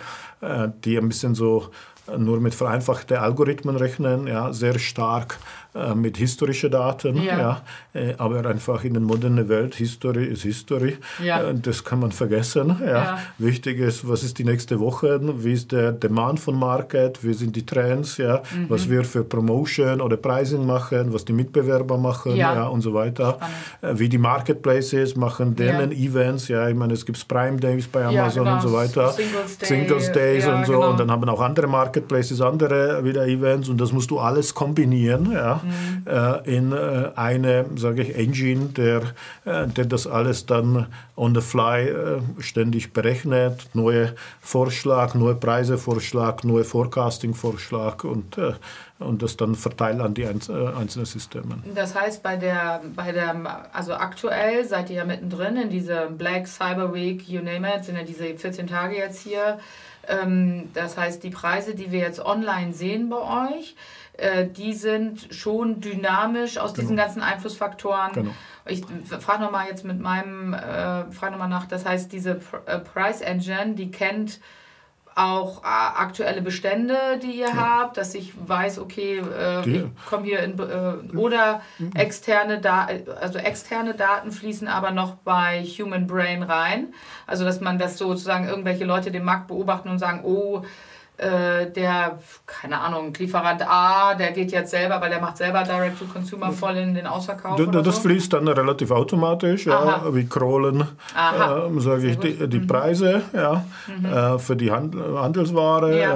[0.83, 1.69] die ein bisschen so
[2.17, 5.37] nur mit vereinfachten Algorithmen rechnen, ja, sehr stark
[5.73, 7.15] äh, mit historischen Daten.
[7.15, 7.39] Ja.
[7.39, 7.61] ja.
[7.93, 10.97] Äh, aber einfach in der modernen Welt, History ist History.
[11.23, 11.43] Ja.
[11.43, 12.75] Äh, das kann man vergessen.
[12.81, 12.87] Ja.
[12.87, 13.19] ja.
[13.37, 17.55] Wichtig ist, was ist die nächste Woche, wie ist der Demand von Market, wie sind
[17.55, 18.69] die Trends, ja, mhm.
[18.69, 22.53] was wir für Promotion oder Pricing machen, was die Mitbewerber machen ja.
[22.53, 23.37] ja und so weiter.
[23.79, 23.99] Spannend.
[23.99, 28.43] Wie die Marketplaces machen deren Events, ja, ich meine, es gibt Prime Days bei Amazon
[28.43, 28.55] genau.
[28.55, 29.11] und so weiter.
[29.11, 29.67] Singles, Day.
[29.67, 30.73] Singles Days und so.
[30.73, 30.89] Genau.
[30.91, 35.31] Und dann haben auch andere Marketplaces andere wieder Events und das musst du alles kombinieren,
[35.31, 35.60] ja.
[36.05, 39.01] Äh, in äh, eine, sage ich, Engine, der,
[39.45, 41.93] äh, der das alles dann on the fly
[42.39, 48.39] ständig berechnet, neue Vorschlag, neue Preisevorschlag, neue Forecasting-Vorschlag und
[49.01, 51.57] und das dann verteilt an die einzelnen Systeme.
[51.75, 56.47] Das heißt, bei der, bei der, also aktuell seid ihr ja mittendrin in diese Black
[56.47, 59.59] Cyber Week, you name it, sind ja diese 14 Tage jetzt hier.
[60.07, 63.75] Ähm, das heißt, die Preise, die wir jetzt online sehen bei euch,
[64.21, 67.03] äh, die sind schon dynamisch aus diesen genau.
[67.03, 68.13] ganzen Einflussfaktoren.
[68.13, 68.31] Genau.
[68.67, 68.83] Ich
[69.19, 73.73] frage nochmal jetzt mit meinem, äh, frage nochmal nach, das heißt, diese äh, Price Engine,
[73.73, 74.39] die kennt
[75.13, 77.55] auch aktuelle Bestände, die ihr ja.
[77.55, 81.61] habt, dass ich weiß, okay, äh, ich komme hier in äh, oder
[81.95, 82.87] externe da
[83.19, 86.93] also externe Daten fließen aber noch bei Human Brain rein,
[87.27, 90.63] also dass man das sozusagen irgendwelche Leute den Markt beobachten und sagen, oh
[91.21, 96.51] äh, der, keine Ahnung, Lieferant A, der geht jetzt selber, weil der macht selber Direct-to-Consumer
[96.51, 97.57] voll in den Ausverkauf.
[97.57, 98.01] Das, das so?
[98.01, 102.67] fließt dann relativ automatisch, ja, wie crawlen, äh, sage ich, die, die mhm.
[102.67, 104.05] Preise ja, mhm.
[104.05, 105.95] äh, für die Hand, Handelsware.
[105.95, 106.13] Ja.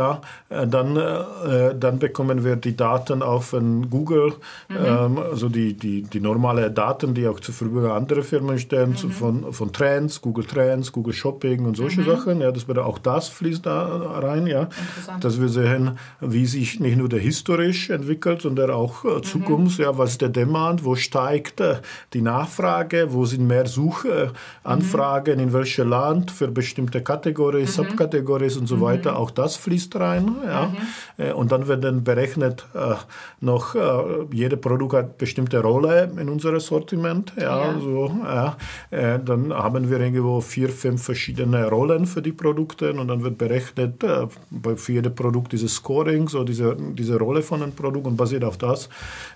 [0.50, 0.62] ja.
[0.64, 4.34] Äh, dann, äh, dann bekommen wir die Daten auch von Google,
[4.70, 4.76] mhm.
[4.86, 9.12] ähm, also die, die, die normale Daten, die auch zur Verfügung andere Firmen stellen, mhm.
[9.12, 12.06] von, von Trends, Google Trends, Google Shopping und solche mhm.
[12.06, 12.42] Sachen.
[12.42, 13.86] Ja, das wird auch das fließt da
[14.24, 14.48] rein.
[14.48, 14.68] Ja
[15.20, 19.80] dass wir sehen, wie sich nicht nur der historisch entwickelt, sondern auch äh, Zukunft.
[19.80, 19.86] Mhm.
[19.86, 20.84] Ja, was ist der Demand?
[20.84, 21.78] Wo steigt äh,
[22.14, 23.08] die Nachfrage?
[23.14, 25.36] Wo sind mehr Suchanfragen?
[25.36, 25.44] Mhm.
[25.44, 27.72] In welchem Land für bestimmte Kategorien, mhm.
[27.72, 29.12] Subkategorien und so weiter?
[29.12, 29.18] Mhm.
[29.18, 30.36] Auch das fließt rein.
[30.46, 30.68] Ja.
[30.68, 31.24] Mhm.
[31.24, 32.96] Äh, und dann wird dann berechnet äh,
[33.42, 33.80] noch, äh,
[34.32, 37.34] jede Produkt hat bestimmte Rolle in unserem Sortiment.
[37.38, 37.80] Ja, ja.
[37.80, 38.58] So, ja.
[38.92, 43.38] Äh, dann haben wir irgendwo vier, fünf verschiedene Rollen für die Produkte und dann wird
[43.38, 44.04] berechnet,
[44.50, 48.44] bei für jedes Produkt dieses Scoring, so diese, diese Rolle von einem Produkt und basiert
[48.44, 48.88] auf das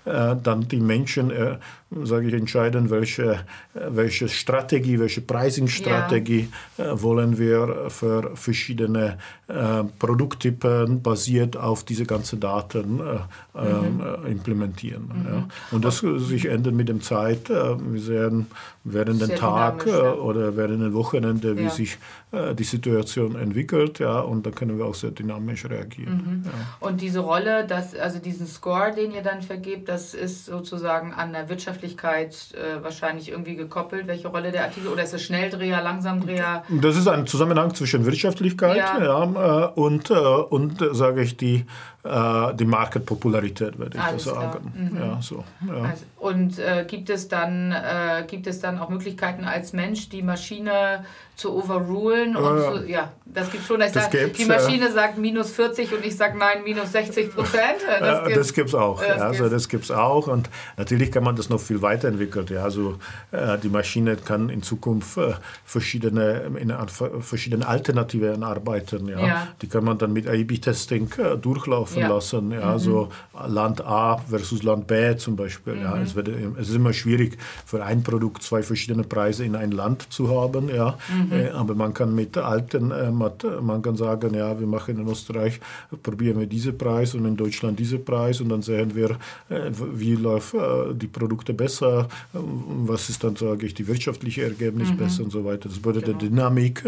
[0.04, 1.56] äh, dann die Menschen, äh,
[1.90, 3.32] sage ich, entscheiden, welche,
[3.74, 6.48] äh, welche Strategie, welche Pricing-Strategie
[6.78, 6.92] ja.
[6.92, 14.26] Äh, wollen wir für verschiedene äh, Produkttypen basiert auf diese ganzen Daten äh, mhm.
[14.26, 15.10] implementieren.
[15.12, 15.26] Mhm.
[15.26, 15.48] Ja.
[15.72, 17.48] Und das sich ändert mit dem Zeit.
[17.48, 18.46] wir sehen
[18.84, 20.14] während dem Tag ja.
[20.14, 21.98] oder während dem Wochenende, wie sich
[22.32, 23.98] die Situation entwickelt.
[23.98, 26.42] Ja, und da können wir auch sehr dynamisch reagieren.
[26.44, 26.50] Mhm.
[26.78, 31.32] Und diese Rolle, das, also diesen Score, den ihr dann vergebt, das ist sozusagen an
[31.32, 31.48] der
[31.80, 36.62] Wirtschaftlichkeit äh, wahrscheinlich irgendwie gekoppelt, welche Rolle der Artikel, oder ist es Schnelldreher, Langsamdreher?
[36.68, 39.02] Das ist ein Zusammenhang zwischen Wirtschaftlichkeit ja.
[39.02, 41.64] Ja, äh, und, äh, und äh, sage ich, die
[42.02, 44.72] äh, die Market-Popularität, würde ich Alles sagen.
[44.74, 44.98] Mhm.
[44.98, 45.82] Ja, so, ja.
[45.82, 50.22] Also, und äh, gibt, es dann, äh, gibt es dann auch Möglichkeiten als Mensch, die
[50.22, 51.04] Maschine
[51.36, 52.36] zu overrulen?
[52.36, 53.82] Und ja, zu, ja das gibt schon.
[53.82, 57.80] Ich das sag, die Maschine sagt minus 40 und ich sage nein, minus 60 Prozent.
[58.00, 59.02] Das gibt es auch.
[59.02, 60.26] Das also das gibt es auch.
[60.26, 62.46] Und natürlich kann man das noch viel weiterentwickeln.
[62.48, 62.98] Ja, also
[63.30, 65.34] äh, die Maschine kann in Zukunft äh,
[65.64, 66.72] verschiedene, in,
[67.20, 69.06] verschiedene Alternativen arbeiten.
[69.08, 69.18] Ja.
[69.20, 69.48] ja.
[69.60, 71.10] Die kann man dann mit A-B-Testing
[71.40, 72.08] durchlaufen laufen ja.
[72.08, 72.52] lassen.
[72.52, 72.78] Ja, mhm.
[72.78, 73.08] so
[73.46, 75.74] Land A versus Land B zum Beispiel.
[75.74, 75.82] Mhm.
[75.82, 79.70] Ja, es, wird, es ist immer schwierig für ein Produkt zwei verschiedene Preise in ein
[79.70, 80.68] Land zu haben.
[80.68, 81.32] Ja, mhm.
[81.32, 85.60] äh, aber man kann mit alten, äh, man kann sagen, ja, wir machen in Österreich,
[86.02, 89.10] probieren wir diesen Preis und in Deutschland diesen Preis und dann sehen wir,
[89.48, 94.90] äh, wie läuft äh, die Produkte besser, was ist dann, sage ich, die wirtschaftliche Ergebnis
[94.90, 94.96] mhm.
[94.96, 95.68] besser und so weiter.
[95.68, 96.18] Das bedeutet, genau.
[96.18, 96.84] der Dynamik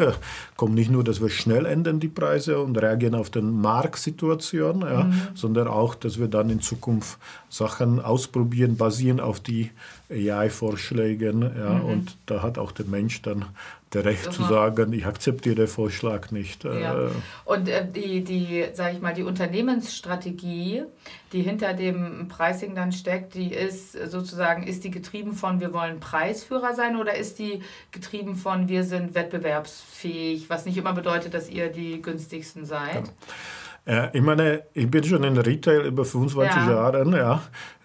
[0.56, 5.05] kommt nicht nur, dass wir schnell ändern die Preise und reagieren auf den Marktsituation, ja,
[5.05, 5.28] mhm.
[5.35, 9.70] sondern auch, dass wir dann in Zukunft Sachen ausprobieren, basieren auf die
[10.11, 11.42] AI-Vorschlägen.
[11.42, 11.85] Ja, mhm.
[11.85, 13.46] Und da hat auch der Mensch dann
[13.92, 14.33] das Recht Aha.
[14.33, 16.64] zu sagen, ich akzeptiere den Vorschlag nicht.
[16.64, 17.09] Ja.
[17.09, 17.11] Äh.
[17.44, 20.85] Und äh, die, die, sag ich mal, die Unternehmensstrategie,
[21.33, 26.00] die hinter dem Pricing dann steckt, die ist sozusagen, ist die getrieben von, wir wollen
[26.00, 31.50] Preisführer sein oder ist die getrieben von, wir sind wettbewerbsfähig, was nicht immer bedeutet, dass
[31.50, 33.07] ihr die günstigsten seid?
[33.07, 33.12] Ja.
[33.85, 36.71] Äh, ich meine, ich bin schon in Retail über 25 ja.
[36.71, 37.16] Jahre.
[37.16, 37.42] Ja.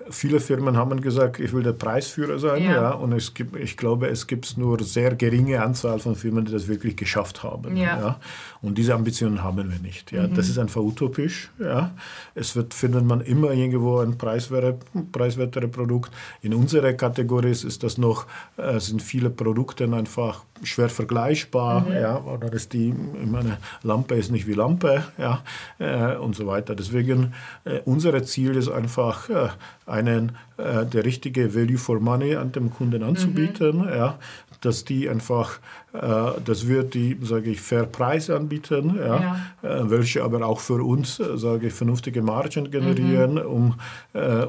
[0.09, 2.63] Viele Firmen haben gesagt, ich will der Preisführer sein.
[2.63, 2.71] Ja.
[2.71, 2.91] ja.
[2.91, 6.67] Und es gibt, ich glaube, es gibt nur sehr geringe Anzahl von Firmen, die das
[6.67, 7.75] wirklich geschafft haben.
[7.77, 7.99] Ja.
[7.99, 8.19] ja.
[8.61, 10.11] Und diese Ambitionen haben wir nicht.
[10.11, 10.27] Ja.
[10.27, 10.33] Mhm.
[10.33, 11.49] Das ist einfach utopisch.
[11.59, 11.91] Ja.
[12.35, 14.77] Es wird, findet man immer irgendwo ein preiswertere,
[15.11, 16.11] preiswertere Produkt.
[16.41, 18.25] In unserer Kategorie ist das noch,
[18.57, 21.81] äh, sind viele Produkte einfach schwer vergleichbar.
[21.81, 21.93] Mhm.
[21.93, 22.23] Ja.
[22.23, 25.03] Oder ist die, ich meine, Lampe ist nicht wie Lampe.
[25.17, 25.43] Ja
[25.79, 26.75] äh, und so weiter.
[26.75, 29.49] Deswegen äh, unser Ziel ist einfach, äh,
[29.87, 33.89] einen äh, der richtige Value for Money an dem Kunden anzubieten, mhm.
[33.89, 34.19] ja,
[34.61, 35.59] dass die einfach,
[35.93, 39.79] äh, dass wir die, sage ich, fair Preise anbieten, ja, ja.
[39.81, 43.39] Äh, welche aber auch für uns, äh, sage ich, vernünftige Margen generieren, mhm.
[43.39, 43.75] um,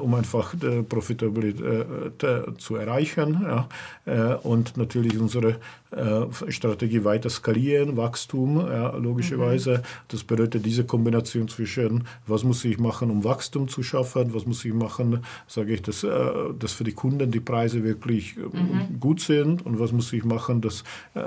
[0.01, 2.25] um einfach die Profitabilität
[2.57, 3.45] zu erreichen.
[3.45, 3.67] Ja,
[4.43, 5.57] und natürlich unsere
[6.49, 9.77] Strategie weiter skalieren, Wachstum, ja, logischerweise.
[9.77, 9.81] Mhm.
[10.09, 14.63] Das bedeutet diese Kombination zwischen, was muss ich machen, um Wachstum zu schaffen, was muss
[14.65, 16.05] ich machen, sage ich, dass,
[16.59, 18.99] dass für die Kunden die Preise wirklich mhm.
[18.99, 20.83] gut sind und was muss ich machen, dass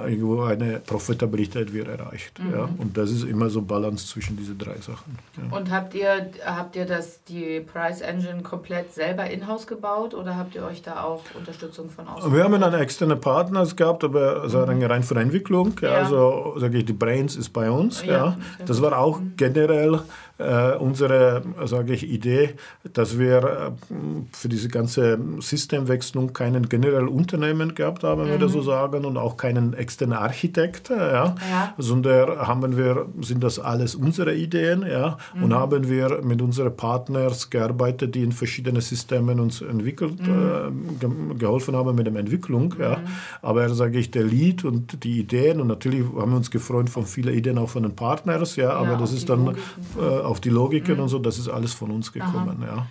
[0.07, 2.39] irgendwo eine Profitabilität wird erreicht.
[2.39, 2.53] Mhm.
[2.53, 2.69] Ja?
[2.79, 5.19] Und das ist immer so Balance zwischen diesen drei Sachen.
[5.37, 5.57] Ja.
[5.57, 10.55] Und habt ihr, habt ihr das, die Price Engine komplett selber in-house gebaut oder habt
[10.55, 12.35] ihr euch da auch Unterstützung von außen?
[12.35, 14.83] Wir haben einen externen Partner gehabt, aber also mhm.
[14.83, 15.75] rein von der Entwicklung.
[15.81, 15.91] Ja.
[15.91, 18.05] Also sage ich, die Brains ist bei uns.
[18.05, 18.37] Ja.
[18.67, 19.35] Das war auch mhm.
[19.37, 20.01] generell
[20.43, 22.55] äh, unsere, sage ich, Idee,
[22.93, 23.95] dass wir äh,
[24.33, 28.41] für diese ganze Systemwechslung keinen generellen Unternehmen gehabt haben, wenn mhm.
[28.41, 31.75] wir so sagen, und auch keinen externen Architekt, äh, ja, ja.
[31.79, 35.45] sondern haben wir, sind das alles unsere Ideen, ja, mhm.
[35.45, 40.99] und haben wir mit unseren Partners gearbeitet, die in verschiedenen Systemen uns entwickelt, mhm.
[41.01, 43.07] äh, geholfen haben mit der Entwicklung, ja, mhm.
[43.43, 47.07] aber sage ich, der Lead und die Ideen und natürlich haben wir uns gefreut von
[47.07, 49.57] vielen Ideen auch von den Partners, ja, aber ja, das ist dann
[49.99, 50.03] äh,
[50.33, 51.03] auf die Logiken mhm.
[51.03, 52.65] und so, das ist alles von uns gekommen.
[52.67, 52.87] Ja.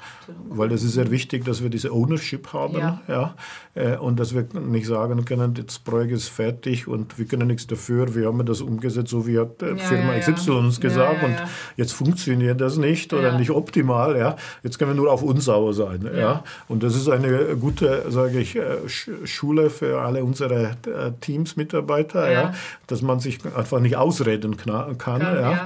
[0.49, 3.01] Weil das ist sehr wichtig, dass wir diese Ownership haben ja.
[3.07, 3.35] Ja,
[3.73, 7.65] äh, und dass wir nicht sagen können, das Projekt ist fertig und wir können nichts
[7.65, 11.35] dafür, wir haben das umgesetzt, so wie hat ja, Firma XY uns gesagt und
[11.77, 14.15] jetzt funktioniert das nicht oder nicht optimal.
[14.15, 14.35] Ja.
[14.61, 16.07] Jetzt können wir nur auf uns sauer sein.
[16.15, 16.43] Ja.
[16.67, 22.31] Und das ist eine gute, sage ich, äh, Schule für alle unsere äh, Teams, Mitarbeiter,
[22.31, 22.53] ja.
[22.85, 24.97] dass man sich einfach nicht ausreden kann.
[24.99, 25.65] kann ja.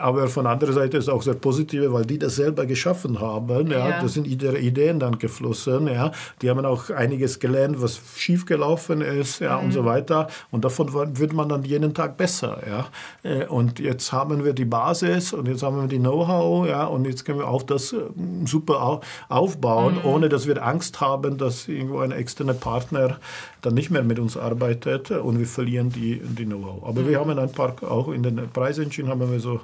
[0.00, 3.70] Aber von anderer Seite ist auch sehr positive, weil die das selber geschaffen haben.
[3.70, 4.02] Ja, ja.
[4.02, 5.88] Das sind ihre Ideen dann geflossen.
[5.88, 9.66] Ja, die haben auch einiges gelernt, was schiefgelaufen ist, ja mhm.
[9.66, 10.28] und so weiter.
[10.50, 12.58] Und davon wird man dann jeden Tag besser.
[12.68, 12.88] Ja,
[13.22, 16.66] äh, und jetzt haben wir die Basis und jetzt haben wir die Know-how.
[16.68, 17.96] Ja, und jetzt können wir auch das äh,
[18.44, 20.04] super aufbauen, mhm.
[20.04, 23.18] ohne dass wir Angst haben, dass irgendwo ein externer Partner
[23.62, 26.84] dann nicht mehr mit uns arbeitet und wir verlieren die, die Know-how.
[26.86, 27.08] Aber mhm.
[27.08, 29.60] wir haben ein paar, auch in den Preisengine haben wir so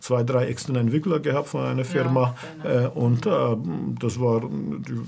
[0.00, 2.34] zwei, drei externe Entwickler gehabt von einer Firma
[2.64, 2.86] ja, genau.
[2.86, 3.56] äh, und äh,
[4.00, 4.42] das, war,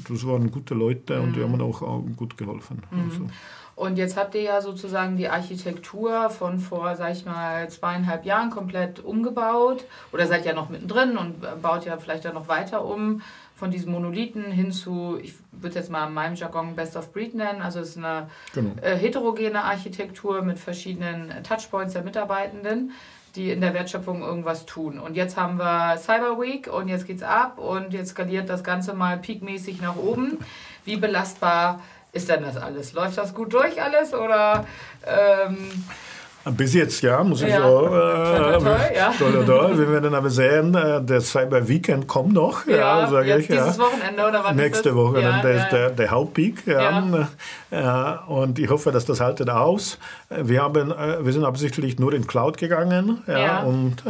[0.09, 1.25] das waren gute Leute mhm.
[1.25, 1.53] und die mhm.
[1.53, 2.83] haben auch, auch gut geholfen.
[2.91, 3.11] Mhm.
[3.11, 3.27] Also.
[3.75, 8.51] Und jetzt habt ihr ja sozusagen die Architektur von vor, sag ich mal, zweieinhalb Jahren
[8.51, 13.23] komplett umgebaut oder seid ja noch mittendrin und baut ja vielleicht dann noch weiter um
[13.57, 17.35] von diesen Monolithen hin zu, ich würde jetzt mal in meinem Jargon Best of Breed
[17.35, 18.73] nennen, also es ist eine genau.
[18.83, 22.91] äh, heterogene Architektur mit verschiedenen Touchpoints der Mitarbeitenden
[23.35, 24.99] die in der Wertschöpfung irgendwas tun.
[24.99, 28.95] Und jetzt haben wir Cyber Week und jetzt geht's ab und jetzt skaliert das Ganze
[28.95, 30.39] mal peakmäßig nach oben.
[30.85, 31.81] Wie belastbar
[32.13, 32.93] ist denn das alles?
[32.93, 34.67] Läuft das gut durch alles oder
[35.07, 35.71] ähm,
[36.51, 37.63] bis jetzt ja, muss ich ja.
[37.63, 37.87] so.
[37.87, 39.13] Äh, toll, toll, ja.
[39.19, 39.79] toll, toll.
[39.79, 43.47] Wir werden aber sehen, äh, der Cyber Weekend kommt noch, ja, ja sage ich.
[43.47, 43.83] Dieses ja.
[43.83, 46.67] Wochenende oder was Nächste Woche, ja, das ist der, der Hauptpeak.
[46.67, 47.29] Ja.
[47.71, 48.27] ja.
[48.27, 49.99] Äh, und ich hoffe, dass das haltet aus.
[50.29, 54.03] Wir, haben, äh, wir sind absichtlich nur in Cloud gegangen ja, und,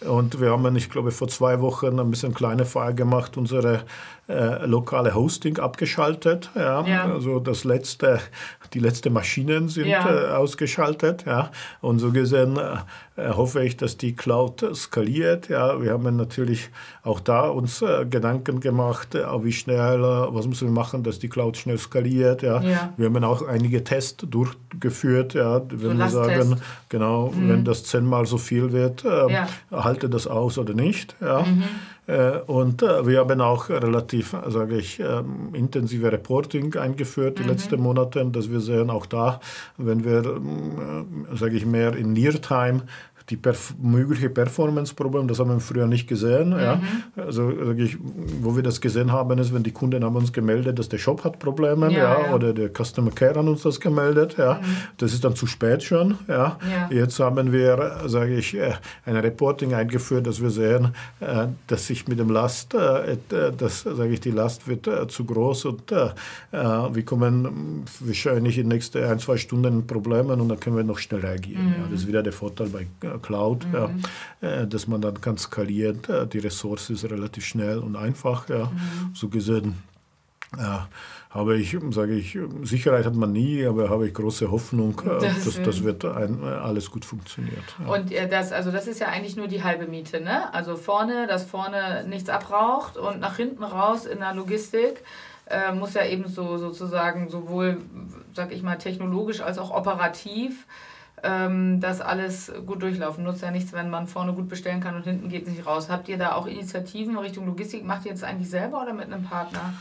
[0.00, 3.82] und wir haben, ich glaube, vor zwei Wochen ein bisschen kleine Feier gemacht, unsere
[4.28, 6.50] äh, lokale Hosting abgeschaltet.
[6.54, 6.86] Ja.
[6.86, 7.04] ja.
[7.04, 8.20] Also das letzte,
[8.74, 10.08] die letzten Maschinen sind ja.
[10.08, 11.24] äh, ausgeschaltet.
[11.26, 11.50] Ja.
[11.80, 12.76] Und so gesehen äh,
[13.18, 15.48] hoffe ich, dass die Cloud skaliert.
[15.48, 15.82] Ja.
[15.82, 16.70] Wir haben natürlich
[17.02, 21.28] auch da uns äh, Gedanken gemacht, äh, wie schnell, was müssen wir machen, dass die
[21.28, 22.42] Cloud schnell skaliert.
[22.42, 22.60] Ja.
[22.60, 22.92] ja.
[22.96, 25.34] Wir haben auch einige Tests durchgeführt.
[25.34, 25.62] Ja.
[25.68, 27.48] Wenn so wir sagen, genau, mhm.
[27.48, 29.48] wenn das zehnmal so viel wird, ähm, ja.
[29.70, 31.16] halte das aus oder nicht.
[31.20, 31.42] Ja.
[31.42, 31.64] Mhm.
[32.08, 37.50] Äh, und äh, wir haben auch relativ, sage ich, ähm, intensive Reporting eingeführt die mhm.
[37.50, 39.40] letzten Monate, dass wir sehen, auch da,
[39.76, 42.82] wenn wir, äh, sage ich, mehr in Near-Time
[43.30, 46.50] die perf mögliche Performance-Probleme, das haben wir früher nicht gesehen.
[46.50, 46.58] Mhm.
[46.58, 46.80] Ja.
[47.16, 47.98] Also, ich,
[48.40, 51.24] wo wir das gesehen haben, ist, wenn die Kunden haben uns gemeldet, dass der Shop
[51.24, 54.36] hat Probleme, ja, ja, oder der Customer Care hat uns das gemeldet.
[54.38, 54.54] Ja.
[54.54, 54.64] Mhm.
[54.96, 56.16] Das ist dann zu spät schon.
[56.26, 56.58] Ja.
[56.70, 56.88] ja.
[56.90, 58.72] Jetzt haben wir, sage ich, äh,
[59.04, 63.16] ein Reporting eingeführt, dass wir sehen, äh, dass sich mit dem Last, äh,
[63.56, 69.02] das, sage ich, die Last wird zu groß und wir kommen wahrscheinlich in den nächsten
[69.04, 71.66] ein, zwei Stunden Probleme und dann können wir noch schnell reagieren.
[71.66, 71.72] Mhm.
[71.72, 71.88] Ja.
[71.90, 72.86] Das ist wieder der Vorteil bei
[73.18, 73.74] Cloud, mhm.
[73.74, 73.90] ja,
[74.48, 76.02] äh, dass man dann kann skalieren.
[76.08, 78.48] Äh, die Ressource ist relativ schnell und einfach.
[78.48, 78.66] Ja.
[78.66, 79.14] Mhm.
[79.14, 79.82] So gesehen
[80.56, 80.88] Ja,
[81.30, 85.44] habe ich, sage ich, Sicherheit hat man nie, aber habe ich große Hoffnung, äh, das
[85.44, 87.64] dass das wird ein, alles gut funktioniert.
[87.80, 87.94] Ja.
[87.94, 90.52] Und das, also das ist ja eigentlich nur die halbe Miete, ne?
[90.54, 95.04] Also vorne, dass vorne nichts abraucht und nach hinten raus in der Logistik
[95.50, 97.78] äh, muss ja eben so sozusagen sowohl,
[98.34, 100.66] sag ich mal, technologisch als auch operativ
[101.22, 103.24] ähm, das alles gut durchlaufen.
[103.24, 105.88] Nutzt ja nichts, wenn man vorne gut bestellen kann und hinten geht es nicht raus.
[105.88, 107.84] Habt ihr da auch Initiativen Richtung Logistik?
[107.84, 109.74] Macht ihr jetzt eigentlich selber oder mit einem Partner?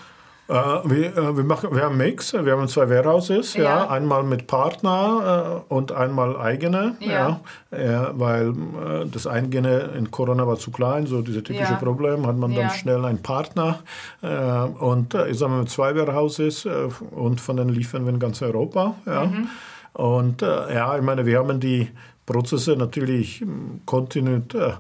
[0.49, 3.63] Äh, wir, äh, wir, machen, wir haben Mix, wir haben zwei Warehouses, ja.
[3.63, 7.41] ja einmal mit Partner äh, und einmal eigene, ja.
[7.71, 11.77] ja weil äh, das eigene in Corona war zu klein, so diese typische ja.
[11.77, 13.79] Problem, hat man dann schnell einen Partner
[14.21, 16.65] äh, und äh, ich sage mal zwei Warehouses
[17.11, 19.25] und von denen liefern wir in ganz Europa, ja.
[19.25, 19.49] Mhm.
[19.97, 21.89] Und ja, ich meine, wir haben die
[22.25, 23.43] Prozesse natürlich
[23.85, 24.75] kontinuierlich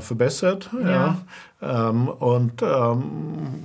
[0.00, 0.70] verbessert.
[0.84, 1.18] Ja.
[1.64, 3.02] Ähm, und ähm,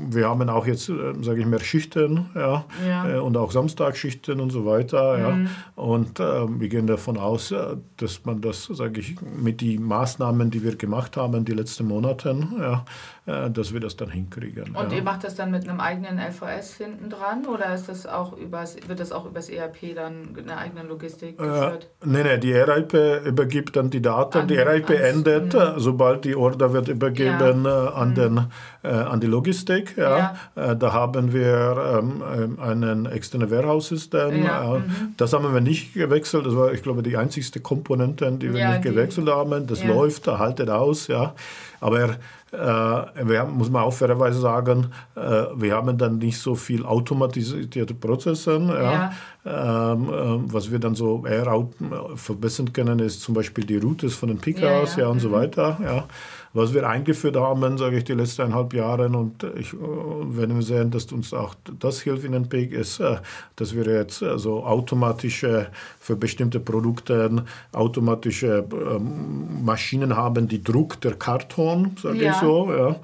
[0.10, 3.10] wir haben auch jetzt, äh, sage ich mehr Schichten ja, ja.
[3.10, 5.18] Äh, und auch Samstagsschichten und so weiter.
[5.18, 5.46] Mhm.
[5.46, 5.84] Ja.
[5.84, 10.50] Und äh, wir gehen davon aus, äh, dass man das, sage ich, mit den Maßnahmen,
[10.50, 12.86] die wir gemacht haben die letzten Monate, ja,
[13.26, 14.76] äh, dass wir das dann hinkriegen.
[14.76, 18.38] Und ihr macht das dann mit einem eigenen LVS hinten dran oder ist das auch
[18.38, 21.90] übers, wird das auch übers ERP dann in der eigenen Logistik geführt?
[22.02, 22.94] Äh, nein, nein, die RIP
[23.26, 24.40] übergibt dann die Daten.
[24.40, 25.80] An, die RIP endet, mh.
[25.80, 28.16] sobald die Order wird übergeben an, mhm.
[28.16, 28.42] den,
[28.84, 29.98] äh, an die Logistik.
[29.98, 30.36] Ja.
[30.56, 34.32] Äh, da haben wir ähm, ähm einen externen Warehouse-System.
[34.32, 35.14] Äh, mhm.
[35.18, 36.46] Das haben wir nicht gewechselt.
[36.46, 39.68] Das war, ich glaube, die einzigste Komponente, die wir nicht gewechselt haben.
[39.68, 41.08] Das läuft, da haltet aus.
[41.08, 41.34] Ja.
[41.82, 42.18] Aber
[42.52, 46.86] äh, wir haben, muss man auch fairerweise sagen, äh, wir haben dann nicht so viel
[46.86, 48.60] automatisierte Prozesse.
[48.60, 48.92] Ja.
[48.92, 49.94] ja.
[49.94, 51.68] Ähm, äh, was wir dann so eher
[52.16, 55.10] verbessern können, ist zum Beispiel die Routes von den Pickers ja, ja.
[55.10, 55.34] und so mhm.
[55.34, 55.78] weiter.
[55.84, 56.06] Ja
[56.54, 59.08] was wir eingeführt haben, sage ich, die letzten eineinhalb Jahre.
[59.08, 63.18] Und ich, wenn wir sehen, dass uns auch das hilft in den Peak, ist, äh,
[63.56, 65.68] dass wir jetzt so automatische,
[66.10, 72.32] für bestimmte Produkte automatische ähm, Maschinen haben, die druckt der Karton, sage ja.
[72.32, 72.74] ich so.
[72.74, 72.96] Ja.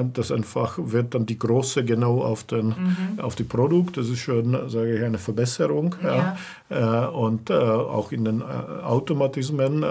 [0.00, 3.20] Äh, das einfach wird dann die Größe genau auf, den, mhm.
[3.20, 3.96] auf die Produkt.
[3.96, 5.94] Das ist schon, sage ich, eine Verbesserung.
[6.02, 6.36] Ja.
[6.68, 7.06] ja.
[7.06, 9.84] Äh, und auch in den Automatismen.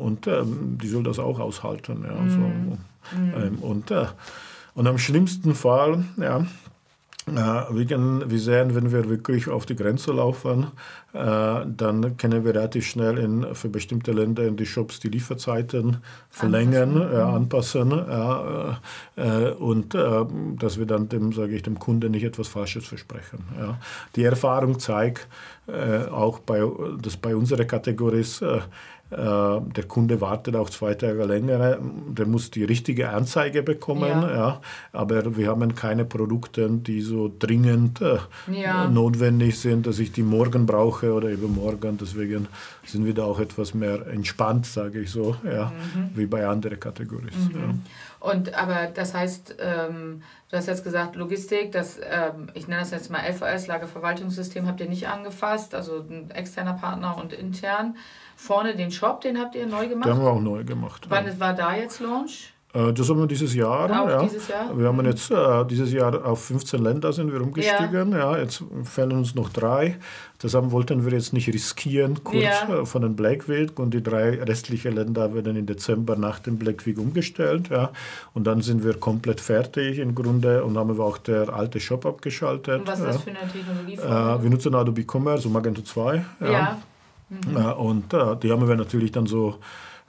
[0.00, 2.04] Und ähm, die soll das auch aushalten.
[2.04, 2.20] Ja.
[2.20, 2.30] Mhm.
[2.30, 3.16] So.
[3.16, 3.58] Mhm.
[3.60, 4.06] Und, äh,
[4.74, 6.44] und am schlimmsten Fall, ja,
[7.28, 10.68] äh, wir, sehen, wenn wir wirklich auf die Grenze laufen,
[11.12, 15.96] äh, dann können wir relativ schnell in, für bestimmte Länder in die Shops die Lieferzeiten
[16.30, 18.78] verlängern, anpassen, äh, anpassen
[19.16, 23.40] äh, äh, und dass wir dann dem, sage ich, dem Kunden nicht etwas Falsches versprechen.
[23.58, 23.78] Ja.
[24.14, 25.26] Die Erfahrung zeigt
[26.12, 26.62] auch, bei,
[27.02, 28.22] dass bei unserer Kategorie
[29.08, 34.08] der Kunde wartet auch zwei Tage länger, der muss die richtige Anzeige bekommen.
[34.08, 34.34] Ja.
[34.34, 34.60] ja.
[34.92, 38.18] aber wir haben keine Produkte, die so dringend äh,
[38.50, 38.88] ja.
[38.88, 41.98] notwendig sind, dass ich die morgen brauche oder übermorgen.
[41.98, 42.48] Deswegen
[42.84, 46.10] sind wir da auch etwas mehr entspannt, sage ich so, ja, mhm.
[46.14, 47.30] wie bei anderen Kategorien.
[47.52, 47.60] Mhm.
[47.60, 47.74] Ja.
[48.18, 52.90] Und aber das heißt, ähm, du hast jetzt gesagt, Logistik, das, ähm, ich nenne das
[52.90, 57.96] jetzt mal LVS, Lagerverwaltungssystem, habt ihr nicht angefasst, also ein externer Partner und intern.
[58.36, 60.06] Vorne den Shop, den habt ihr neu gemacht?
[60.06, 61.06] Den haben wir auch neu gemacht.
[61.08, 61.40] Wann ja.
[61.40, 62.52] war da jetzt Launch?
[62.76, 63.84] Äh, das haben wir dieses Jahr.
[63.84, 64.22] Auch ja.
[64.22, 64.78] dieses Jahr?
[64.78, 68.12] Wir haben jetzt äh, dieses Jahr auf 15 Länder sind wir umgestiegen.
[68.12, 68.32] Ja.
[68.32, 68.38] ja.
[68.38, 69.96] jetzt fehlen uns noch drei.
[70.38, 72.82] Das haben, wollten wir jetzt nicht riskieren, kurz ja.
[72.82, 73.78] Äh, von den Black Week.
[73.78, 77.70] Und die drei restlichen Länder werden im Dezember nach dem Black Week umgestellt.
[77.70, 77.90] Ja.
[78.34, 82.04] Und dann sind wir komplett fertig im Grunde und haben wir auch der alte Shop
[82.04, 82.80] abgeschaltet.
[82.80, 83.94] Und was ist das für eine Technologie?
[83.94, 86.24] Äh, wir nutzen Adobe Commerce und Magento 2.
[86.40, 86.78] Ja.
[87.28, 87.56] Mhm.
[87.56, 89.56] und äh, die haben wir natürlich dann so,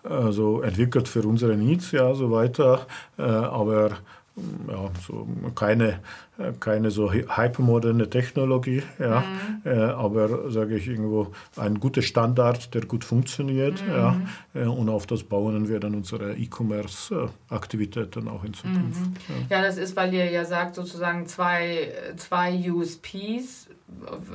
[0.03, 2.85] äh, so entwickelt für unsere Needs, ja, so weiter.
[3.17, 3.97] Äh, aber
[4.67, 5.99] ja, so keine,
[6.59, 9.61] keine so hypermoderne Technologie, ja, mhm.
[9.65, 13.91] äh, aber sage ich irgendwo ein guter Standard, der gut funktioniert, mhm.
[13.91, 14.21] ja,
[14.53, 19.01] äh, und auf das bauen wir dann unsere E-Commerce-Aktivitäten auch in Zukunft.
[19.01, 19.15] Mhm.
[19.49, 19.57] Ja.
[19.57, 19.63] ja.
[19.63, 23.69] das ist, weil ihr ja sagt, sozusagen zwei, zwei USPs,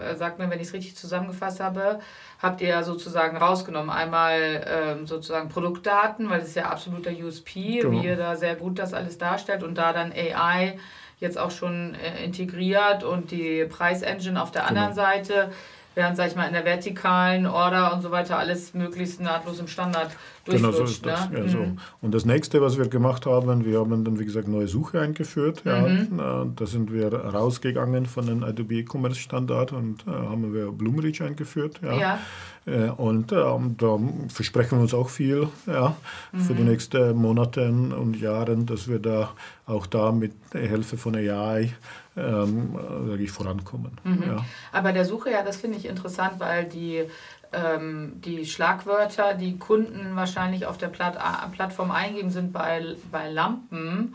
[0.00, 2.00] äh, sagt mir, wenn ich es richtig zusammengefasst habe,
[2.40, 3.90] habt ihr ja sozusagen rausgenommen.
[3.90, 7.92] Einmal ähm, sozusagen Produktdaten, weil das ist ja absoluter USP, genau.
[7.92, 10.78] wie ihr da sehr gut das alles darstellt und da dann AI
[11.22, 14.80] jetzt auch schon äh, integriert und die Preisengine auf der genau.
[14.80, 15.50] anderen Seite,
[15.94, 19.68] während, sag ich mal, in der vertikalen Order und so weiter alles möglichst nahtlos im
[19.68, 20.10] Standard
[20.44, 21.30] Genau so ist das.
[21.30, 21.38] Ne?
[21.38, 21.58] Ja, so.
[21.58, 21.78] Mhm.
[22.00, 25.62] Und das nächste, was wir gemacht haben, wir haben dann, wie gesagt, neue Suche eingeführt.
[25.64, 25.82] Ja.
[25.86, 26.18] Mhm.
[26.18, 31.22] Äh, Da sind wir rausgegangen von den Adobe E-Commerce Standard und äh, haben wir Bloomreach
[31.22, 31.80] eingeführt.
[31.82, 31.96] Ja.
[31.96, 32.18] Ja.
[32.66, 35.94] Äh, Und ähm, da versprechen wir uns auch viel ja,
[36.36, 36.56] für Mhm.
[36.56, 39.30] die nächsten Monate und Jahre, dass wir da
[39.66, 41.72] auch da mit Hilfe von AI
[42.16, 43.92] ähm, äh, sag ich, vorankommen.
[44.04, 44.24] Mhm.
[44.26, 44.44] Ja.
[44.72, 47.04] Aber der Suche, ja, das finde ich interessant, weil die,
[47.52, 51.18] ähm, die Schlagwörter, die Kunden wahrscheinlich auf der Platt
[51.52, 54.14] Plattform eingeben, sind bei, bei Lampen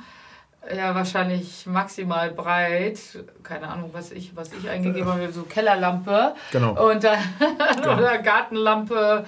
[0.75, 2.99] ja wahrscheinlich maximal breit.
[3.43, 6.35] Keine Ahnung, was ich, was ich eingegeben habe, so Kellerlampe.
[6.51, 6.89] Genau.
[6.89, 7.19] Und dann
[7.79, 9.25] oder Gartenlampe.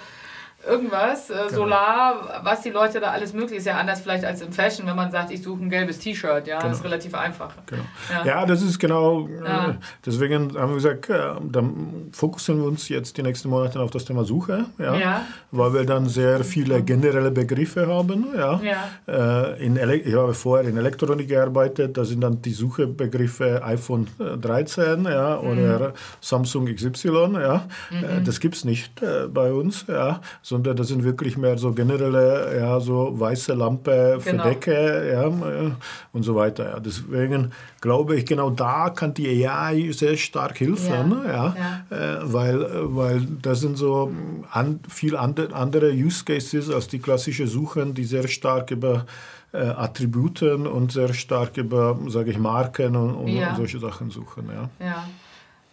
[0.68, 4.52] Irgendwas, äh, Solar, was die Leute da alles möglich ist, ja anders vielleicht als im
[4.52, 7.54] Fashion, wenn man sagt, ich suche ein gelbes T-Shirt, ja, das ist relativ einfach.
[7.66, 7.84] Genau.
[8.10, 8.26] Ja.
[8.26, 8.46] Ja.
[8.46, 9.70] das ist genau, Ja.
[9.70, 9.74] äh,
[10.06, 11.18] deswegen haben wir gesagt, äh,
[11.50, 15.22] dann fokussieren wir uns jetzt die nächsten Monate auf das Thema Suche, ja, Ja.
[15.52, 18.28] weil wir dann sehr viele generelle Begriffe haben.
[18.38, 18.60] Ja.
[19.08, 24.08] Äh, in Ele ich habe vorher in Elektronik gearbeitet, da sind dann die Suchebegriffe iPhone
[24.20, 27.10] äh, 13 ja, oder Samsung XY.
[27.42, 27.66] Ja.
[27.92, 30.20] Äh, Das gibt es nicht äh, bei uns, ja,
[30.50, 34.44] sondern das sind wirklich mehr so generelle, ja, so weiße Lampe für Genau.
[34.46, 35.72] Decke ja, äh,
[36.12, 36.64] und so weiter.
[36.72, 36.80] Ja.
[36.80, 40.90] Deswegen glaube ich, genau da kann die AI sehr stark helfen,
[41.28, 42.68] Ja, ja, Äh, weil, äh,
[43.00, 44.12] weil das sind so
[44.52, 49.06] an, viel ande, andere Use Cases als die klassische Suchen, die sehr stark über
[49.52, 53.56] Attributen und sehr stark über, sage ich, Marken und, und Ja.
[53.56, 54.44] solche Sachen suchen.
[54.54, 54.70] Ja.
[54.86, 55.08] Ja.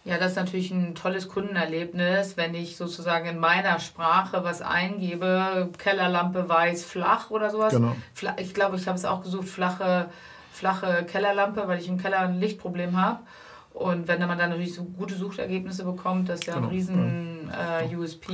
[0.07, 5.69] Ja, das ist natürlich ein tolles Kundenerlebnis, wenn ich sozusagen in meiner Sprache was eingebe,
[5.77, 7.73] Kellerlampe weiß flach oder sowas.
[7.73, 7.93] Genau.
[8.37, 10.09] Ich glaube, ich habe es auch gesucht, flache,
[10.53, 13.19] flache Kellerlampe, weil ich im Keller ein Lichtproblem habe.
[13.73, 17.36] Und wenn man dann natürlich so gute Suchergebnisse bekommt, das ist ja ein Genau, riesen
[17.49, 18.31] äh, USP.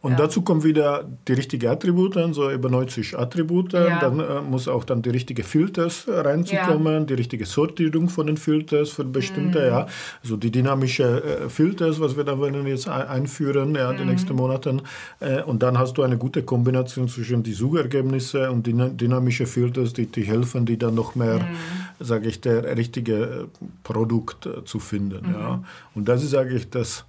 [0.00, 0.16] Und Ja.
[0.18, 3.72] dazu kommen wieder die richtigen Attribute, so über 90 Attribute.
[3.74, 4.00] Ja.
[4.00, 8.36] Dann äh, muss auch dann die richtige Filters äh, reinzukommen, die richtige Sortierung von den
[8.36, 9.66] Filters für bestimmte, Mhm.
[9.66, 9.86] ja.
[10.22, 14.10] So die dynamische äh, Filters, was wir da wollen jetzt ein- einführen, ja, die Mhm.
[14.10, 14.82] nächsten Monaten.
[15.20, 19.92] Äh, und dann hast du eine gute Kombination zwischen die Suchergebnisse und die dynamische Filters,
[19.92, 22.04] die, die helfen, die dann noch mehr, Mhm.
[22.04, 23.44] sage ich, der richtige äh,
[23.84, 25.34] Produkt äh, zu finden, Mhm.
[25.34, 25.62] ja.
[25.94, 27.04] Und das ist, sage ich, das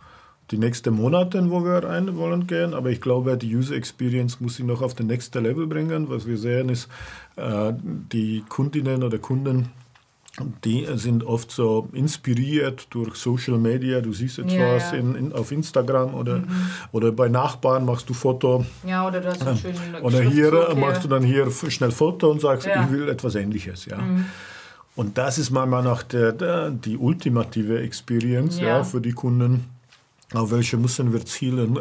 [0.51, 2.73] die nächsten Monate, wo wir rein wollen gehen.
[2.73, 6.09] Aber ich glaube, die User Experience muss sie noch auf den nächsten Level bringen.
[6.09, 6.87] Was wir sehen ist,
[7.35, 7.73] äh,
[8.11, 9.69] die Kundinnen oder Kunden,
[10.63, 14.01] die sind oft so inspiriert durch Social Media.
[14.01, 14.91] Du siehst etwas Ja, ja.
[14.91, 16.43] In, in, auf Instagram oder,
[16.91, 18.63] oder bei Nachbarn machst du Foto.
[18.85, 22.29] Ja, oder du hast einen schönen Oder hier äh, machst du dann hier schnell Foto
[22.29, 22.81] und sagst, Ja.
[22.81, 22.85] Mhm.
[22.85, 23.85] ich will etwas Ähnliches.
[23.85, 23.99] Ja.
[24.95, 28.59] Und das ist meiner Meinung nach der, der, die ultimative Experience.
[28.59, 28.83] Ja.
[28.83, 29.65] für die Kunden.
[30.33, 31.79] Auf welche müssen wir zielen?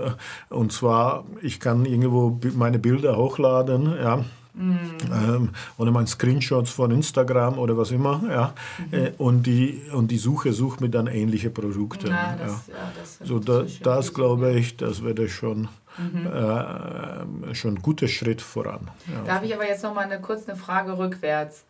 [0.50, 4.24] Und zwar, ich kann irgendwo meine Bilder hochladen, ja.
[4.54, 4.78] Mhm.
[5.12, 8.54] Ähm, oder meine Screenshots von Instagram oder was immer, ja.
[8.90, 8.94] Mhm.
[8.94, 12.08] Äh, und, die, und die Suche sucht mir dann ähnliche Produkte.
[12.08, 12.36] Ja.
[12.38, 15.68] das, ja, das, So, da, das glaube ich, das wäre schon,
[15.98, 16.26] Mhm.
[16.26, 18.90] äh, schon ein guter Schritt voran.
[19.10, 19.22] Ja.
[19.24, 21.64] Darf ich aber jetzt noch mal eine, kurz eine Frage rückwärts?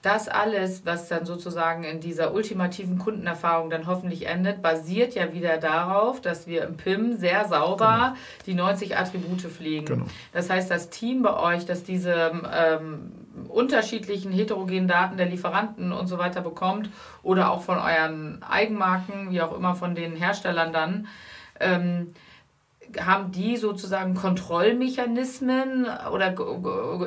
[0.00, 5.58] Das alles, was dann sozusagen in dieser ultimativen Kundenerfahrung dann hoffentlich endet, basiert ja wieder
[5.58, 8.14] darauf, dass wir im PIM sehr sauber
[8.46, 9.86] die 90 Attribute pflegen.
[9.86, 10.06] Genau.
[10.32, 13.10] Das heißt, das Team bei euch, das diese ähm,
[13.48, 16.90] unterschiedlichen heterogenen Daten der Lieferanten und so weiter bekommt
[17.24, 21.08] oder auch von euren Eigenmarken, wie auch immer von den Herstellern dann,
[21.58, 22.14] ähm,
[23.00, 26.34] haben die sozusagen Kontrollmechanismen oder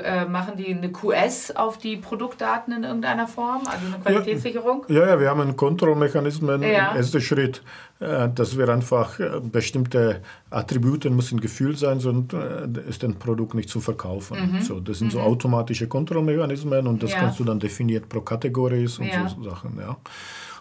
[0.03, 4.85] äh, machen die eine QS auf die Produktdaten in irgendeiner Form, also eine Qualitätssicherung?
[4.89, 6.91] Ja, ja, wir haben Kontrollmechanismen Ja.
[6.91, 7.63] im ersten Schritt,
[7.99, 13.53] äh, dass wir einfach äh, bestimmte Attribute müssen gefühlt sein, sonst äh, ist ein Produkt
[13.55, 14.57] nicht zu verkaufen.
[14.61, 17.15] So, das sind so automatische Kontrollmechanismen und das Mhm.
[17.15, 17.19] Ja.
[17.21, 19.27] kannst du dann definiert pro Kategories und Ja.
[19.27, 19.77] so Sachen.
[19.79, 19.97] Ja.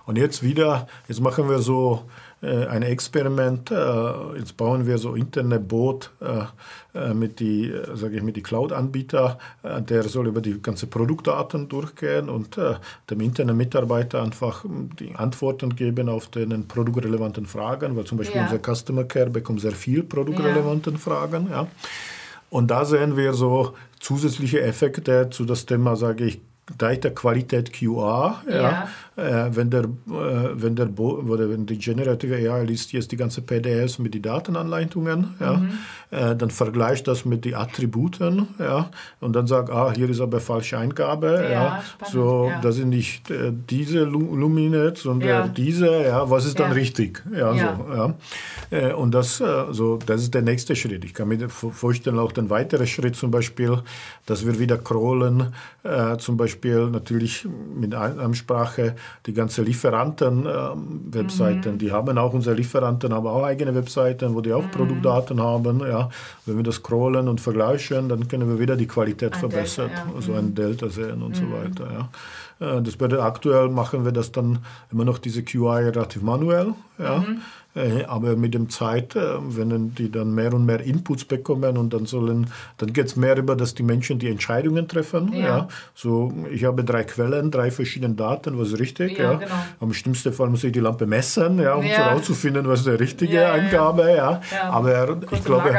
[0.06, 2.02] Und jetzt wieder, jetzt machen wir so
[2.42, 3.70] äh, ein Experiment.
[3.70, 8.36] Äh, jetzt bauen wir so interne Boot äh, äh, mit die, äh, sage ich, mit
[8.36, 9.38] die Cloud-Anbieter.
[9.62, 12.58] Äh, der soll über die ganze Produktdaten durchgehen und
[13.10, 18.40] dem internen Mitarbeiter einfach mm, die Antworten geben auf den produktrelevanten Fragen, weil zum Beispiel
[18.40, 18.48] Ja.
[18.50, 21.48] unser Customer Care bekommt sehr viel produktrelevanten Fragen.
[21.50, 21.66] Ja.
[22.48, 26.40] Und da sehen wir so zusätzliche Effekte zu das Thema, sage ich,
[26.78, 28.86] Data Qualität QA, ja, äh,
[29.50, 33.98] wenn, der, äh, wenn, der oder wenn die Generative AI liest jetzt die ganze PDFs
[33.98, 35.70] mit den Datenanleitungen, ja, mhm.
[36.10, 38.90] äh, dann vergleicht das mit den Attributen ja,
[39.20, 41.40] und dann sagt, ah, hier ist aber falsche Eingabe.
[41.44, 41.82] Ja, ja.
[42.10, 42.60] So, ja.
[42.60, 45.48] das sind nicht äh, diese Luminet, sondern ja.
[45.48, 47.22] diese, ja, was ist dann richtig?
[47.32, 48.14] Ja, So, ja.
[48.70, 51.04] Äh, und das, äh, so, das ist der nächste Schritt.
[51.04, 53.82] Ich kann mir vorstellen, auch den weiteren Schritt zum Beispiel,
[54.26, 55.52] dass wir wieder crawlen,
[55.82, 58.94] äh, zum Beispiel natürlich mit Ansprache
[59.26, 61.68] die ganze Lieferanten-Webseiten.
[61.68, 61.78] Ähm, mhm.
[61.78, 64.70] Die haben auch unsere Lieferanten, haben auch eigene Webseiten, wo die auch mhm.
[64.70, 65.80] Produktdaten haben.
[65.80, 66.08] Ja.
[66.46, 70.08] Wenn wir das scrollen und vergleichen, dann können wir wieder die Qualität ein verbessern, Delta,
[70.08, 70.14] ja.
[70.14, 70.54] also ein mhm.
[70.54, 71.52] Delta sehen und so mhm.
[71.52, 71.92] weiter.
[71.92, 72.08] Ja.
[72.60, 74.58] Äh, das bedeutet, aktuell machen wir das dann
[74.92, 76.74] immer noch diese QI relativ manuell.
[76.98, 77.18] Ja.
[77.18, 77.40] Mhm.
[77.76, 81.92] Äh, aber mit dem Zeit, äh, wenn die dann mehr und mehr Inputs bekommen und
[81.94, 82.48] dann sollen,
[82.78, 85.32] dann geht es mehr über, dass die Menschen die Entscheidungen treffen.
[85.32, 85.40] Ja.
[85.40, 85.68] ja.
[85.94, 89.18] So, ich habe drei Quellen, drei verschiedene Daten, was ist richtig.
[89.18, 89.38] Ja, ja.
[89.38, 89.54] Genau.
[89.78, 94.16] Am schlimmsten Fall muss ich die Lampe messen, ja, um herauszufinden, was die richtige Eingabe.
[94.16, 94.40] Ja.
[94.68, 95.72] Aber ich glaube,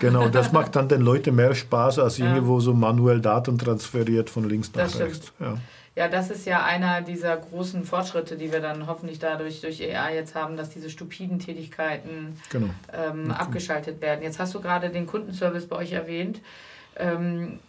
[0.00, 4.48] genau, das macht dann den Leuten mehr Spaß, als irgendwo so manuell Daten transferiert von
[4.48, 5.32] links nach rechts.
[5.38, 5.56] Ja
[5.96, 10.14] ja, das ist ja einer dieser großen Fortschritte, die wir dann hoffentlich dadurch durch AI
[10.14, 12.68] jetzt haben, dass diese stupiden Tätigkeiten genau.
[12.92, 14.22] ähm, abgeschaltet werden.
[14.22, 16.42] Jetzt hast du gerade den Kundenservice bei euch erwähnt.
[16.96, 17.60] Ähm,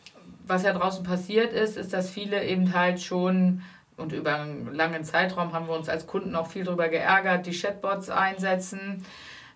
[0.45, 3.61] was ja draußen passiert ist, ist, dass viele eben halt schon
[3.95, 7.57] und über einen langen Zeitraum haben wir uns als Kunden auch viel darüber geärgert, die
[7.57, 9.03] Chatbots einsetzen.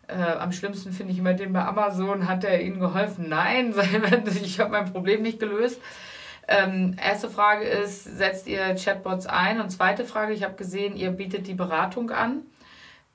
[0.07, 3.30] Äh, am schlimmsten finde ich immer den bei Amazon, hat er ihnen geholfen?
[3.30, 3.76] Nein,
[4.43, 5.80] ich habe mein Problem nicht gelöst.
[6.52, 9.62] Ähm, erste Frage ist, setzt ihr Chatbots ein?
[9.62, 12.41] Und zweite Frage, ich habe gesehen, ihr bietet die Beratung an.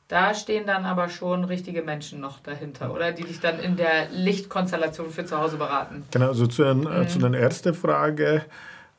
[0.09, 3.11] Da stehen dann aber schon richtige Menschen noch dahinter, oder?
[3.13, 6.05] Die dich dann in der Lichtkonstellation für zu Hause beraten.
[6.13, 7.09] Genau, also zu, den, äh, mhm.
[7.09, 8.45] zu der ersten Frage.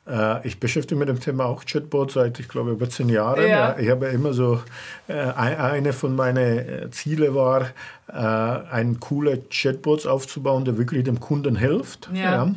[0.06, 3.48] Äh, ich beschäftige mich mit dem Thema auch Chatbot seit, ich glaube, über zehn Jahren.
[3.48, 3.78] Ja.
[3.78, 4.60] Ich habe immer so,
[5.08, 7.70] äh, eine von meinen Zielen war,
[8.06, 12.08] einen coolen Chatbot aufzubauen, der wirklich dem Kunden hilft.
[12.14, 12.22] Ja.
[12.22, 12.54] ja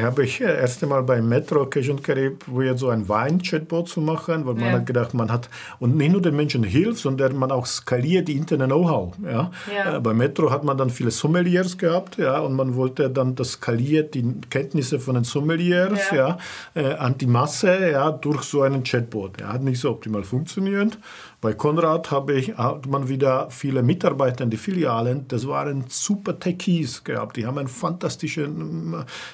[0.00, 4.46] habe ich äh, erst einmal bei Metro und Carib probiert, so ein Wein-Chatbot zu machen,
[4.46, 7.66] weil man hat gedacht, man hat, und nicht nur den Menschen hilft, sondern man auch
[7.66, 9.14] skaliert die interne Know-how.
[9.22, 9.50] Ja?
[9.74, 9.96] ja.
[9.96, 13.52] Äh, bei Metro hat man dann viele Sommeliers gehabt, ja, und man wollte dann das
[13.52, 16.38] skaliert, die Kenntnisse von den Sommeliers, ja,
[16.74, 19.40] ja äh, an die Masse, ja, durch so einen Chatbot.
[19.40, 20.98] Er ja, hat nicht so optimal funktioniert.
[21.44, 25.28] Bei Konrad habe ich, hat man wieder viele Mitarbeiter in den Filialen.
[25.28, 27.36] Das waren super Techies gehabt.
[27.36, 28.48] Die haben fantastische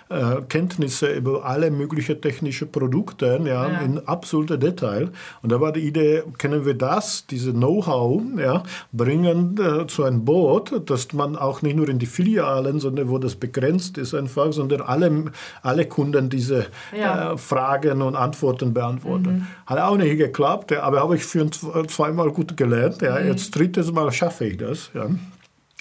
[0.08, 3.78] äh, Kenntnisse über alle möglichen technischen Produkte, ja, ja.
[3.78, 5.12] in absoluter Detail.
[5.42, 10.24] Und da war die Idee, können wir das, diese Know-how, ja, bringen äh, zu einem
[10.24, 14.52] Boot, dass man auch nicht nur in die Filialen, sondern wo das begrenzt ist einfach,
[14.52, 15.26] sondern alle,
[15.62, 17.34] alle Kunden diese ja.
[17.34, 19.32] äh, Fragen und Antworten beantworten.
[19.32, 19.46] Mhm.
[19.66, 23.02] Hat auch nicht geklappt, aber habe ich für zwei zweimal gut gelernt.
[23.02, 23.18] Ja.
[23.18, 23.26] Mhm.
[23.26, 24.90] Jetzt drittes Mal schaffe ich das.
[24.94, 25.08] Ja.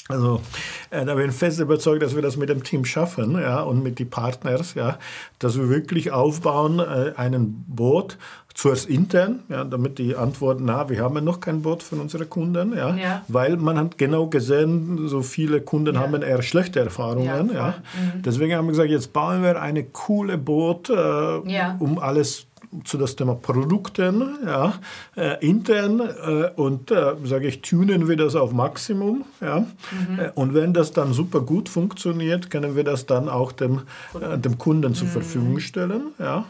[0.10, 0.42] Also
[0.90, 3.84] äh, da bin ich fest überzeugt, dass wir das mit dem Team schaffen ja, und
[3.84, 4.98] mit den Partners, ja,
[5.38, 8.18] dass wir wirklich aufbauen, äh, einen Boot,
[8.56, 12.76] zuerst intern, ja, damit die antworten, na, wir haben noch kein Boot von unseren Kunden,
[12.76, 13.22] ja, ja.
[13.30, 16.02] weil man hat genau gesehen, so viele Kunden ja.
[16.02, 17.52] haben eher schlechte Erfahrungen.
[17.54, 18.22] Ja, mhm.
[18.24, 21.40] Deswegen haben wir gesagt, jetzt bauen wir eine coole Boot, äh,
[21.80, 22.48] um alles
[22.84, 24.74] zu das Thema Produkten ja,
[25.16, 29.26] äh, intern äh, und äh, sage ich, tunen wir das auf Maximum.
[29.42, 30.20] Ja, mhm.
[30.20, 33.82] Äh, und wenn das dann super gut funktioniert, können wir das dann auch dem,
[34.20, 35.12] äh, dem Kunden zur mhm.
[35.12, 36.02] Verfügung stellen.
[36.20, 36.46] Ja.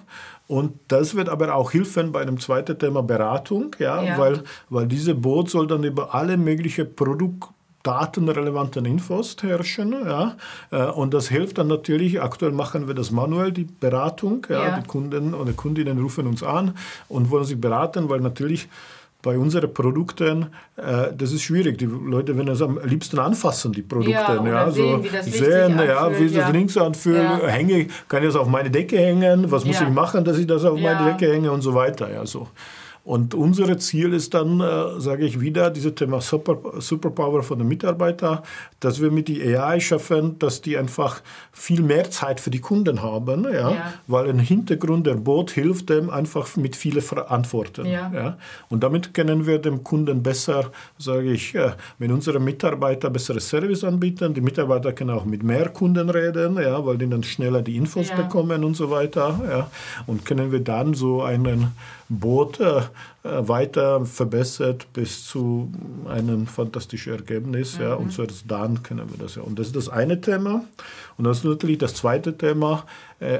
[0.47, 4.17] Und das wird aber auch helfen bei dem zweiten Thema Beratung, ja, ja.
[4.17, 7.49] Weil, weil diese Boot soll dann über alle möglichen Produkte
[7.83, 9.93] datenrelevanten Infos herrschen.
[10.05, 10.35] Ja?
[10.71, 14.45] Äh, und das hilft dann natürlich, aktuell machen wir das manuell, die Beratung.
[14.49, 14.63] Ja?
[14.63, 14.79] ja.
[14.79, 16.75] Die Kunden oder Kundinnen rufen uns an
[17.07, 18.67] und wollen sich beraten, weil natürlich
[19.21, 21.77] bei unseren Produkten, äh, das ist schwierig.
[21.77, 24.11] Die Leute wollen das am liebsten anfassen, die Produkte.
[24.11, 27.21] Ja, ja, sehen, so wie das sehen, ja, wie sich das links anfühlt.
[27.21, 27.47] Ja.
[27.47, 29.51] Hänge, kann ich das auf meine Decke hängen?
[29.51, 32.11] Was muss ich machen, dass ich das auf meine Decke hänge und so weiter.
[32.11, 32.47] Ja, so.
[33.09, 37.67] Und unser Ziel ist dann, äh, sage ich wieder, dieses Thema Super, Superpower von den
[37.67, 38.41] Mitarbeitern,
[38.81, 43.01] dass wir mit der AI schaffen, dass die einfach viel mehr Zeit für die Kunden
[43.01, 43.93] haben, ja, ja.
[44.05, 47.87] weil im Hintergrund der Bot hilft dem einfach mit vielen Antworten.
[47.87, 48.11] Ja.
[48.13, 48.37] ja.
[48.69, 50.65] Und damit können wir dem Kunden besser,
[50.99, 55.69] sage ich, äh, wenn unsere Mitarbeiter bessere Service anbieten, die Mitarbeiter können auch mit mehr
[55.69, 58.17] Kunden reden, ja, weil die dann schneller die Infos ja.
[58.17, 59.41] bekommen und so weiter.
[59.49, 59.71] Ja.
[60.05, 61.71] Und können wir dann so einen
[62.09, 62.81] Boot äh,
[63.23, 65.71] weiter verbessert bis zu
[66.07, 67.77] einem fantastischen Ergebnis.
[67.77, 67.83] Mhm.
[67.83, 69.43] Ja, und zuerst dann können wir das ja.
[69.43, 70.63] Und das ist das eine Thema.
[71.17, 72.85] Und das ist natürlich das zweite Thema,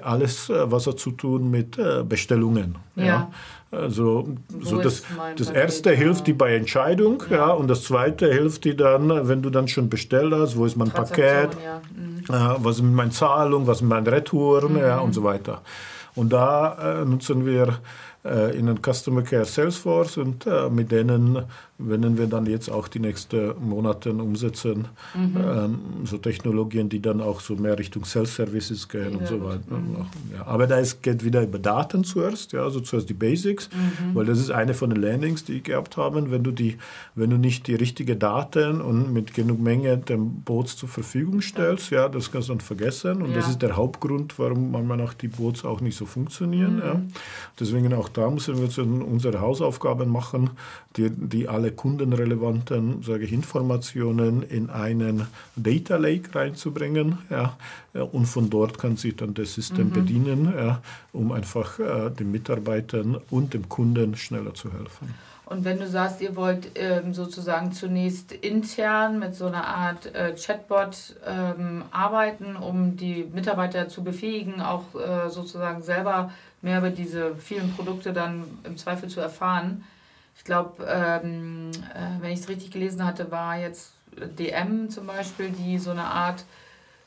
[0.04, 2.76] alles, was hat zu tun mit Bestellungen.
[2.98, 3.06] Ja.
[3.06, 3.32] ja.
[3.72, 4.28] Also
[4.62, 5.04] so das,
[5.36, 7.38] das erste hilft dir bei Entscheidung, ja.
[7.38, 7.50] ja.
[7.52, 10.90] und das zweite hilft dir dann, wenn du dann schon bestellt hast, wo ist mein
[10.90, 11.80] Paket, ja.
[11.96, 12.24] mhm.
[12.30, 14.80] äh, was ist mit meinen Zahlungen, was sind meine Retouren mhm.
[14.80, 15.62] ja, und so weiter.
[16.16, 17.80] Und da äh, nutzen wir
[18.26, 21.46] äh, in den Customer Care Salesforce und äh, mit denen
[21.78, 24.90] werden wir dann jetzt auch die nächsten Monate umsetzen.
[25.16, 25.38] Mhm.
[25.38, 29.18] Ähm, so Technologien, die dann auch so mehr Richtung Self-Services gehen ja.
[29.18, 29.78] und so weiter.
[29.78, 30.06] Mhm.
[30.36, 34.14] Ja, aber da ist, geht wieder über Daten zuerst, ja, also zuerst die Basics, mhm.
[34.14, 36.30] weil das ist eine von den Learnings, die ich gehabt habe.
[36.30, 36.78] Wenn du, die,
[37.16, 41.92] wenn du nicht die richtigen Daten und mit genug Menge dem Boots zur Verfügung stellst,
[41.92, 43.22] ja, das kannst du dann vergessen.
[43.22, 43.38] Und ja.
[43.38, 46.78] das ist der Hauptgrund, warum manchmal auch die Boots auch nicht so funktionieren.
[46.78, 46.82] Mhm.
[46.82, 47.02] Ja.
[47.60, 50.50] Deswegen auch da müssen wir unsere Hausaufgaben machen,
[50.98, 57.20] die, die alle kundenrelevanten sage ich, Informationen in einen Data Lake reinzubringen.
[57.30, 57.58] Ja,
[57.94, 59.92] und von dort kann sich dann das System mhm.
[59.92, 60.82] bedienen, ja,
[61.14, 65.14] um einfach äh, den Mitarbeitern und dem Kunden schneller zu helfen.
[65.50, 70.36] Und wenn du sagst, ihr wollt ähm, sozusagen zunächst intern mit so einer Art äh,
[70.36, 76.32] Chatbot ähm, arbeiten, um die Mitarbeiter zu befähigen, auch äh, sozusagen selber
[76.62, 79.84] mehr über diese vielen Produkte dann im Zweifel zu erfahren.
[80.38, 83.94] Ich glaube, ähm, äh, wenn ich es richtig gelesen hatte, war jetzt
[84.38, 86.44] DM zum Beispiel, die so eine Art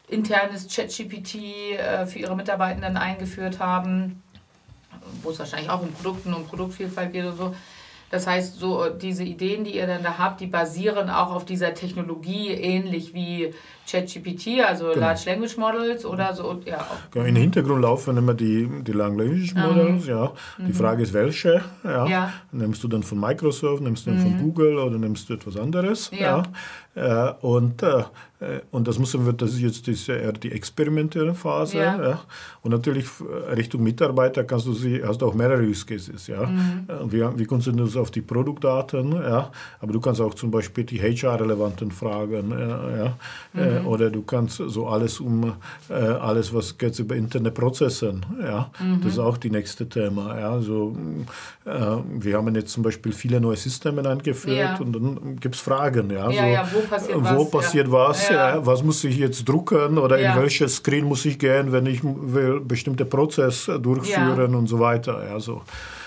[0.08, 4.20] internes ChatGPT äh, für ihre Mitarbeitenden eingeführt haben,
[5.22, 7.54] wo es wahrscheinlich auch um Produkten und Produktvielfalt geht und so.
[8.12, 11.72] Das heißt, so diese Ideen, die ihr dann da habt, die basieren auch auf dieser
[11.72, 13.54] Technologie, ähnlich wie
[13.86, 15.00] ChatGPT, also genau.
[15.00, 16.60] Large Language Models oder so.
[16.64, 16.86] Ja.
[17.10, 20.04] Genau, Im Hintergrund laufen immer die, die Large Language Models.
[20.04, 20.10] Mhm.
[20.10, 20.32] Ja.
[20.58, 20.74] Die mhm.
[20.74, 21.62] Frage ist, welche.
[21.84, 22.06] Ja.
[22.06, 22.32] ja.
[22.52, 24.22] Nimmst du dann von Microsoft, nimmst du dann mhm.
[24.22, 26.10] von Google oder nimmst du etwas anderes?
[26.12, 26.18] Ja.
[26.18, 26.42] ja.
[26.94, 28.02] Äh, und, äh,
[28.70, 31.78] und das wir, das ist jetzt diese, eher die experimentelle Phase.
[31.78, 32.02] Ja.
[32.02, 32.20] ja.
[32.60, 36.26] Und natürlich äh, Richtung Mitarbeiter kannst du sie, hast du auch mehrere Use Cases.
[36.26, 36.44] Ja.
[36.44, 36.86] Mhm.
[37.06, 39.50] Wir, wir konzentrieren uns auf die Produktdaten, ja.
[39.80, 43.16] aber du kannst auch zum Beispiel die HR-relevanten Fragen ja, ja,
[43.80, 43.86] mhm.
[43.86, 45.54] oder du kannst so alles um
[45.88, 48.14] äh, alles, was geht über interne Prozesse.
[48.40, 48.70] Ja?
[48.78, 49.00] Mhm.
[49.02, 50.38] Das ist auch die nächste Thema.
[50.38, 50.52] Ja?
[50.52, 50.96] Also,
[51.64, 54.76] wir haben jetzt zum Beispiel viele neue Systeme eingeführt ja.
[54.78, 56.10] und dann gibt es Fragen.
[56.10, 56.30] Ja?
[56.30, 57.50] Ja, so, ja, wo passiert wo was?
[57.50, 58.66] Passiert was ja.
[58.66, 62.60] Was muss ich jetzt drucken oder in welches Screen muss ich gehen, wenn ich will
[62.60, 65.24] bestimmte Prozess durchführen und so weiter.
[65.24, 65.62] Ja, so.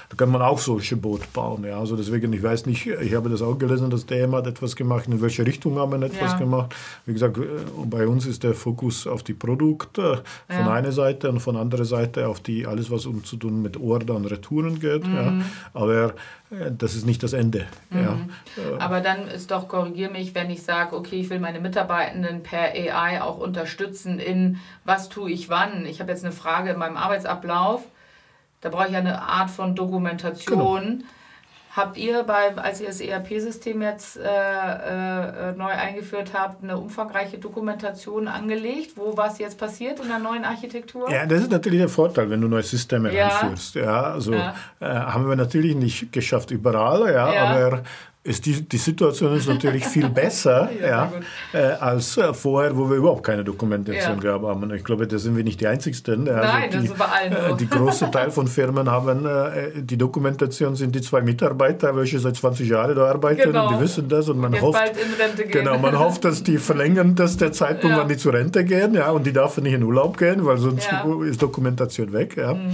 [0.09, 1.63] Da kann man auch solche Boote bauen.
[1.63, 1.79] Ja.
[1.79, 5.07] Also deswegen, ich weiß nicht, ich habe das auch gelesen, dass DM hat etwas gemacht,
[5.07, 6.37] in welche Richtung haben wir etwas ja.
[6.37, 6.75] gemacht.
[7.05, 7.41] Wie gesagt, äh,
[7.85, 10.73] bei uns ist der Fokus auf die Produkte von ja.
[10.73, 14.15] einer Seite und von anderer Seite auf die alles, was um zu tun mit Order
[14.15, 15.07] und Retouren geht.
[15.07, 15.15] Mhm.
[15.15, 15.33] Ja.
[15.73, 16.13] Aber
[16.51, 17.65] äh, das ist nicht das Ende.
[17.89, 17.99] Mhm.
[17.99, 18.17] Ja.
[18.57, 22.43] Äh, Aber dann ist doch, korrigiere mich, wenn ich sage, okay, ich will meine Mitarbeitenden
[22.43, 25.85] per AI auch unterstützen in was tue ich wann.
[25.85, 27.83] Ich habe jetzt eine Frage in meinem Arbeitsablauf
[28.65, 30.81] da brauche ich eine Art von Dokumentation.
[30.83, 31.05] Genau.
[31.75, 37.37] Habt ihr, bei, als ihr das ERP-System jetzt äh, äh, neu eingeführt habt, eine umfangreiche
[37.37, 41.11] Dokumentation angelegt, wo was jetzt passiert in der neuen Architektur?
[41.11, 43.27] Ja, das ist natürlich der Vorteil, wenn du neue Systeme ja.
[43.27, 43.75] einführst.
[43.75, 44.55] Ja, also ja.
[44.79, 47.43] Äh, haben wir natürlich nicht geschafft überall, ja, ja.
[47.43, 47.83] aber
[48.25, 51.11] ist die, die Situation ist natürlich viel besser ja, ja
[51.53, 54.19] äh, als äh, vorher, wo wir überhaupt keine Dokumentation ja.
[54.19, 54.73] gehabt haben.
[54.73, 56.27] Ich glaube, da sind wir nicht die Einzigsten.
[56.27, 59.69] Also Nein, die, das ist bei allen äh, Die große Teil von Firmen haben äh,
[59.75, 63.67] die Dokumentation sind die zwei Mitarbeiter, welche seit 20 Jahren da arbeiten genau.
[63.67, 64.81] und die wissen das und man Jetzt hofft,
[65.51, 69.11] genau, man hofft, dass die verlängern, dass der Zeitpunkt, wann die zur Rente gehen, ja,
[69.11, 70.89] und die dürfen nicht in Urlaub gehen, weil sonst
[71.27, 72.37] ist Dokumentation weg.
[72.37, 72.55] Ja.
[72.55, 72.73] Mhm.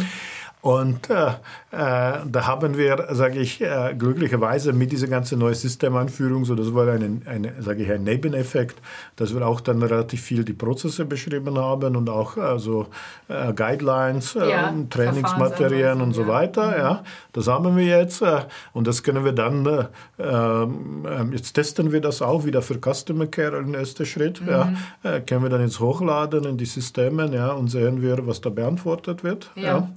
[0.62, 1.30] Und äh,
[1.72, 6.72] äh, da haben wir, sage ich, äh, glücklicherweise mit dieser ganzen neuen Systemanführung, so das
[6.74, 8.80] war ein, eine, sage ich, ein Nebeneffekt,
[9.16, 12.88] dass wir auch dann relativ viel die Prozesse beschrieben haben und auch also
[13.28, 16.68] äh, Guidelines, äh, ja, Trainingsmaterien und so weiter.
[16.68, 16.78] Mhm.
[16.78, 17.03] Ja,
[17.34, 18.41] das haben wir jetzt äh,
[18.74, 19.88] und das können wir dann
[20.20, 24.39] ähm, jetzt testen wir das auch wieder für Customer Care im ersten Schritt.
[24.41, 24.47] Mhm.
[24.47, 28.51] Ja, können wir dann jetzt hochladen in die Systeme, ja, und sehen wir, was da
[28.51, 29.49] beantwortet wird.
[29.55, 29.64] ja.
[29.64, 29.89] ja.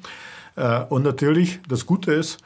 [0.57, 2.39] Äh, und natürlich, das Gute ist,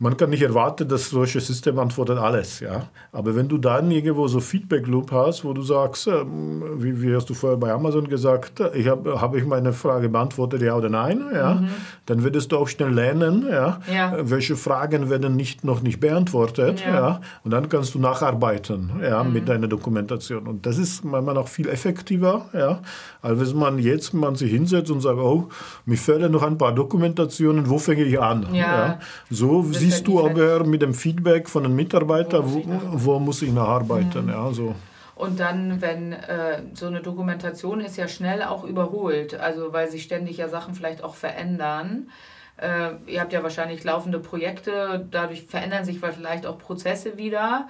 [0.00, 2.88] man kann nicht erwarten, dass solche System antwortet alles, ja.
[3.10, 7.14] Aber wenn du dann irgendwo so Feedback Loop hast, wo du sagst, ähm, wie, wie,
[7.14, 10.88] hast du vorher bei Amazon gesagt, ich habe hab ich meine Frage beantwortet, ja oder
[10.88, 11.68] nein, ja, mhm.
[12.06, 14.14] dann würdest du auch schnell lernen, ja, ja.
[14.20, 19.24] welche Fragen werden nicht noch nicht beantwortet, ja, ja und dann kannst du nacharbeiten, ja,
[19.24, 19.32] mhm.
[19.32, 20.46] mit deiner Dokumentation.
[20.46, 22.82] Und das ist manchmal noch viel effektiver, ja,
[23.20, 25.48] als wenn man jetzt man sich hinsetzt und sagt, oh,
[25.86, 29.00] mir fehlen noch ein paar Dokumentationen, wo fange ich an, ja.
[29.28, 32.62] So sieht siehst du aber mit dem Feedback von den Mitarbeitern, wo,
[32.92, 34.24] wo muss ich nacharbeiten.
[34.24, 34.30] Mhm.
[34.30, 34.74] Ja, so.
[35.14, 40.04] Und dann, wenn äh, so eine Dokumentation ist ja schnell auch überholt, also weil sich
[40.04, 42.10] ständig ja Sachen vielleicht auch verändern.
[42.56, 47.68] Äh, ihr habt ja wahrscheinlich laufende Projekte, dadurch verändern sich vielleicht auch Prozesse wieder.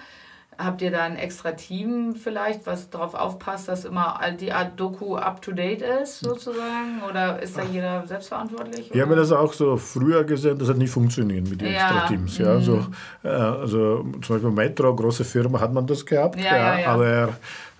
[0.59, 5.14] Habt ihr da ein extra Team vielleicht, was darauf aufpasst, dass immer die Art Doku
[5.14, 7.00] up-to-date ist, sozusagen?
[7.09, 8.90] Oder ist da jeder selbstverantwortlich?
[8.92, 11.74] Ich habe das auch so früher gesehen, das hat nicht funktioniert mit den ja.
[11.74, 12.38] extra Teams.
[12.38, 12.48] Ja?
[12.48, 12.86] Also,
[13.22, 17.28] äh, also zum Beispiel Metro, große Firma, hat man das gehabt, ja, ja, aber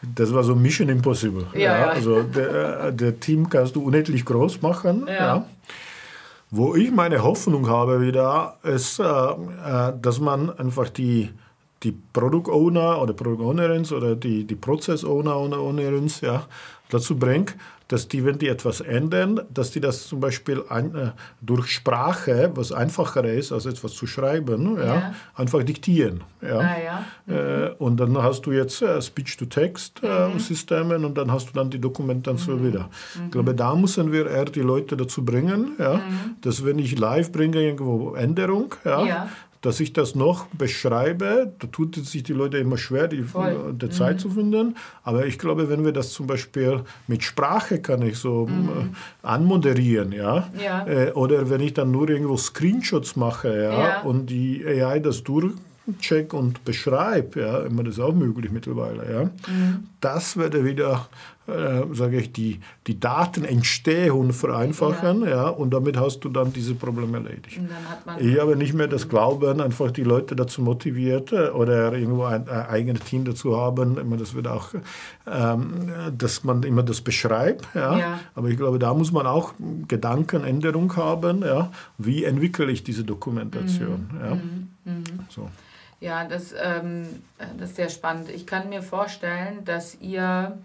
[0.01, 1.47] das war so Mission Impossible.
[1.55, 5.09] Ja, Also der, äh, der Team kannst du unendlich groß machen.
[5.09, 5.45] Ja.
[6.53, 11.31] Wo ich meine Hoffnung habe wieder, ist, äh dass man einfach die
[11.83, 16.47] die Product Owner oder Product Ownerins oder die, die Prozess Owner oder Ownerinnen ja,
[16.91, 17.55] dazu bringt,
[17.89, 21.11] dass die, wenn die etwas ändern, dass die das zum Beispiel ein, äh,
[21.41, 26.22] durch Sprache, was einfacher ist, als etwas zu schreiben, ja, ja einfach diktieren.
[26.43, 26.59] Ja.
[26.59, 27.05] Ah, ja.
[27.26, 27.35] Mhm.
[27.35, 31.05] Äh, und dann hast du jetzt äh, Speech-to-Text-Systeme äh, mhm.
[31.07, 32.66] und dann hast du dann die Dokumentation mhm.
[32.66, 32.91] wieder.
[33.14, 33.24] Mhm.
[33.24, 36.37] Ich glaube, da müssen wir eher die Leute dazu bringen, ja, mhm.
[36.43, 39.29] dass wenn ich live bringe irgendwo Änderung, ja,
[39.61, 43.91] dass ich das noch beschreibe, da tut es sich die Leute immer schwer, die, die
[43.91, 44.19] Zeit mhm.
[44.19, 44.77] zu finden.
[45.03, 48.69] Aber ich glaube, wenn wir das zum Beispiel mit Sprache kann ich so mhm.
[48.69, 50.49] Äh, anmoderieren, ja?
[50.63, 50.87] ja.
[50.87, 54.01] Äh, oder wenn ich dann nur irgendwo Screenshots mache, ja, ja.
[54.03, 55.25] und die AI das
[55.93, 59.24] durchcheckt und beschreibt, ja, immer das ist auch möglich mittlerweile, ja.
[59.24, 59.89] Mhm.
[60.01, 61.09] Das würde wieder
[61.49, 65.28] äh, sage ich, die, die Datenentstehung vereinfachen, ja.
[65.28, 65.49] ja.
[65.49, 67.59] und damit hast du dann diese Probleme erledigt.
[68.18, 72.47] ich habe nicht mehr das Glauben, einfach die Leute dazu motiviert äh, oder irgendwo ein,
[72.49, 74.74] ein eigenes Team dazu haben, immer das wird auch,
[75.26, 77.99] ähm, dass man immer das beschreibt, ja.
[77.99, 78.20] ja.
[78.34, 79.55] aber ich glaube, da muss man auch
[79.89, 81.70] Gedankenänderung haben, ja.
[81.97, 84.11] wie entwickle ich diese Dokumentation.
[84.12, 84.20] Mhm.
[84.20, 84.34] Ja.
[84.34, 84.68] Mhm.
[84.84, 85.05] Mhm.
[85.30, 85.49] So.
[86.01, 87.22] Ja, das, ähm,
[87.59, 88.28] das ist sehr spannend.
[88.30, 90.59] Ich kann mir vorstellen, dass ihr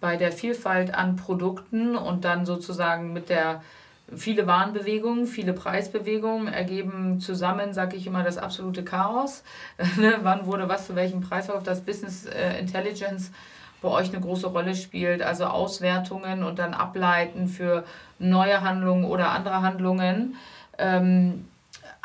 [0.00, 3.62] bei der Vielfalt an Produkten und dann sozusagen mit der
[4.14, 9.42] viele Warenbewegungen, viele Preisbewegungen ergeben zusammen, sage ich immer, das absolute Chaos.
[9.96, 11.66] Ne, wann wurde was zu welchem Preis verkauft?
[11.66, 13.32] Das Business äh, Intelligence
[13.82, 17.84] bei euch eine große Rolle spielt, also Auswertungen und dann Ableiten für
[18.18, 20.36] neue Handlungen oder andere Handlungen.
[20.78, 21.46] Ähm,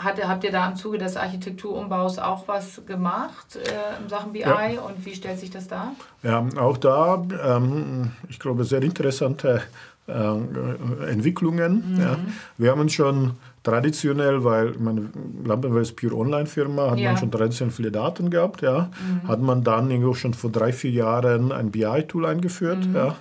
[0.03, 4.39] hat, habt ihr da im Zuge des Architekturumbaus auch was gemacht äh, in Sachen BI
[4.39, 4.81] ja.
[4.81, 5.93] und wie stellt sich das dar?
[6.23, 9.61] Ja, auch da, ähm, ich glaube, sehr interessante
[10.07, 11.93] äh, Entwicklungen.
[11.93, 12.01] Mhm.
[12.01, 12.17] Ja.
[12.57, 13.33] Wir haben schon
[13.63, 15.09] traditionell, weil meine
[15.45, 17.11] Lampenwelt ist pure Online-Firma, hat ja.
[17.11, 18.61] man schon traditionell viele Daten gehabt.
[18.61, 18.89] Ja.
[19.23, 19.27] Mhm.
[19.27, 22.87] Hat man dann irgendwo schon vor drei, vier Jahren ein BI-Tool eingeführt.
[22.87, 22.95] Mhm.
[22.95, 23.15] Ja.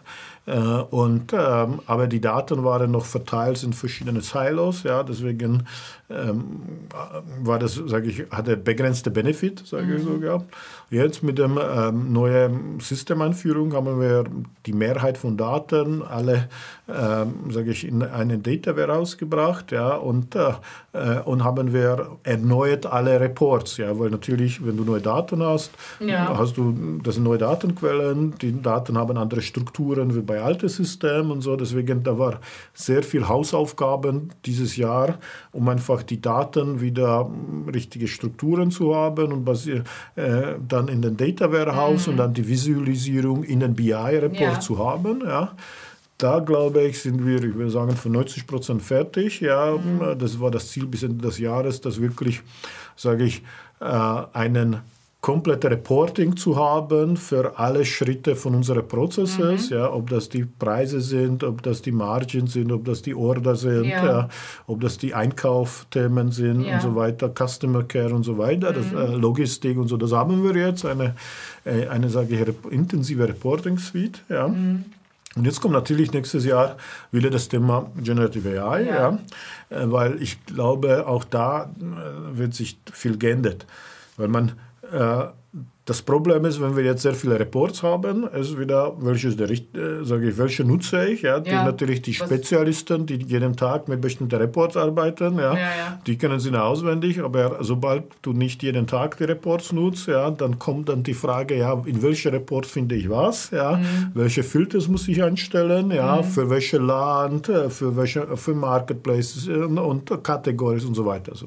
[0.46, 5.66] Äh, und, ähm, aber die Daten waren noch verteilt in verschiedene Silos, ja, deswegen
[6.10, 6.60] ähm,
[7.42, 9.96] war das, sage ich, hatte begrenzte Benefit, sage mhm.
[9.96, 10.54] ich so gehabt.
[10.90, 14.24] Jetzt mit der ähm, neuen Systemeinführung haben wir
[14.66, 16.48] die Mehrheit von Daten alle,
[16.88, 20.50] ähm, sage ich, in einen Data Warehouse gebracht, ja, und, äh,
[21.24, 26.36] und haben wir erneut alle Reports, ja, weil natürlich, wenn du neue Daten hast, ja.
[26.36, 31.30] hast du, das sind neue Datenquellen, die Daten haben andere Strukturen wie bei alten Systemen
[31.30, 32.40] und so, deswegen da war
[32.74, 35.18] sehr viel Hausaufgaben dieses Jahr,
[35.52, 37.30] um einfach die Daten wieder
[37.72, 39.84] richtige Strukturen zu haben und basier,
[40.16, 42.12] äh, dann in den Data Warehouse mhm.
[42.12, 44.60] und dann die Visualisierung in den BI-Report ja.
[44.60, 45.22] zu haben.
[45.24, 45.52] Ja.
[46.18, 49.40] Da glaube ich, sind wir, ich würde sagen, von 90 Prozent fertig.
[49.40, 50.18] Ja, mhm.
[50.18, 52.42] Das war das Ziel bis Ende des Jahres, dass wirklich,
[52.96, 53.42] sage ich,
[53.80, 54.80] äh, einen
[55.20, 59.76] komplette Reporting zu haben für alle Schritte von unseren Prozesses, mhm.
[59.76, 63.54] ja, ob das die Preise sind, ob das die Margen sind, ob das die Order
[63.54, 64.04] sind, ja.
[64.04, 64.28] ja
[64.66, 66.74] ob das die Einkaufthemen sind ja.
[66.74, 68.76] und so weiter, Customer Care und so weiter, mhm.
[68.76, 71.14] das, äh, Logistik und so, das haben wir jetzt, eine,
[71.64, 74.48] äh, eine sage ich, intensive Reporting Suite, ja.
[74.48, 74.86] Mhm.
[75.36, 76.76] Und jetzt kommt natürlich nächstes Jahr
[77.12, 79.18] wieder das Thema Generative AI, ja.
[79.68, 83.64] äh, weil ich glaube, auch da äh, wird sich viel geändert.
[84.16, 84.52] Weil man
[85.90, 90.04] das Problem ist, wenn wir jetzt sehr viele Reports haben, ist wieder, welches der, äh,
[90.04, 91.22] sage ich, welche nutze ich?
[91.22, 96.00] Ja, die ja, natürlich die Spezialisten, die jeden Tag mit bestimmten Reports arbeiten, ja, ja,
[96.06, 100.60] die können sie auswendig, aber sobald du nicht jeden Tag die Reports nutzt, ja, dann
[100.60, 104.12] kommt dann die Frage, ja, in welche Reports finde ich was, ja, mhm.
[104.14, 106.24] welche Filters muss ich einstellen, ja, mhm.
[106.24, 111.34] für welche Land, äh, für welche, für Marketplaces und, und Kategorien und so weiter.
[111.34, 111.46] So.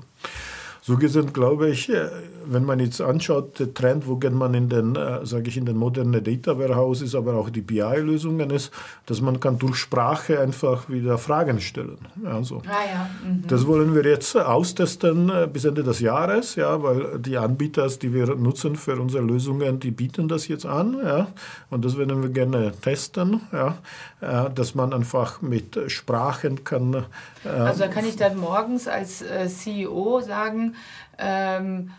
[0.85, 2.09] So gesehen glaube ich, äh,
[2.45, 5.65] wenn man jetzt anschaut, der Trend, wo geht man in den, äh, sage ich, in
[5.65, 8.69] den modernen Data Warehouses, aber auch die BI-Lösungen ist,
[9.05, 11.99] dass man kann durch Sprache einfach wieder Fragen stellen.
[12.21, 12.61] Ja, so.
[12.67, 13.09] Ah, ja.
[13.25, 13.47] Mhm.
[13.47, 18.13] Das wollen wir jetzt austesten äh, bis Ende des Jahres, ja, weil die Anbieter, die
[18.13, 21.27] wir nutzen für unsere Lösungen, die bieten das jetzt an, ja,
[21.69, 23.77] und das werden wir gerne testen, ja,
[24.19, 27.05] äh, dass man einfach mit Sprachen kann.
[27.45, 30.75] Äh, also da kann ich dann morgens als äh, CEO sagen,
[31.17, 31.91] ähm,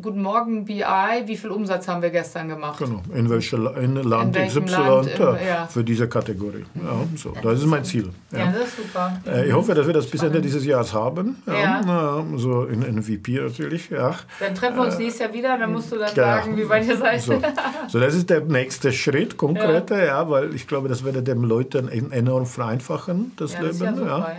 [0.00, 0.84] Guten Morgen, BI.
[1.26, 2.78] Wie viel Umsatz haben wir gestern gemacht?
[2.78, 3.02] Genau.
[3.12, 5.66] In welchem in Land in XY Land, ja.
[5.66, 6.64] für diese Kategorie.
[6.76, 7.32] Ja, so.
[7.42, 8.10] Das ist mein Ziel.
[8.30, 9.20] Ja, das ist super.
[9.26, 11.42] Äh, ich hoffe, dass wir das bis Ende dieses Jahres haben.
[11.46, 12.24] Ja.
[12.36, 13.90] So in MVP natürlich.
[13.90, 14.14] Ja.
[14.38, 16.86] Dann treffen wir uns äh, nächstes Jahr wieder, dann musst du dann sagen, wie weit
[16.86, 17.20] ihr seid.
[17.20, 17.40] So.
[17.88, 20.30] so, das ist der nächste Schritt, konkreter, ja.
[20.30, 23.78] weil ich glaube, das würde den Leuten enorm vereinfachen, das Leben.
[23.78, 24.36] Das super, ja.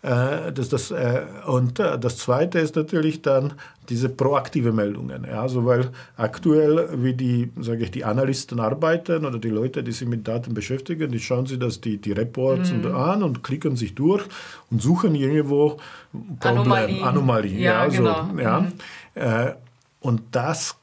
[0.00, 3.54] Äh, das, das, äh, und äh, das Zweite ist natürlich dann
[3.88, 5.24] diese proaktive Meldungen.
[5.24, 9.90] Ja, also weil aktuell, wie die, sage ich, die Analysten arbeiten oder die Leute, die
[9.90, 12.94] sich mit Daten beschäftigen, die schauen sich das, die, die Reports mhm.
[12.94, 14.24] an und klicken sich durch
[14.70, 15.78] und suchen irgendwo
[16.12, 17.02] Problem, Anomalie.
[17.02, 18.40] Anomalie ja, ja, also, genau.
[18.40, 18.60] ja.
[18.60, 19.52] Mhm.
[20.00, 20.76] Und das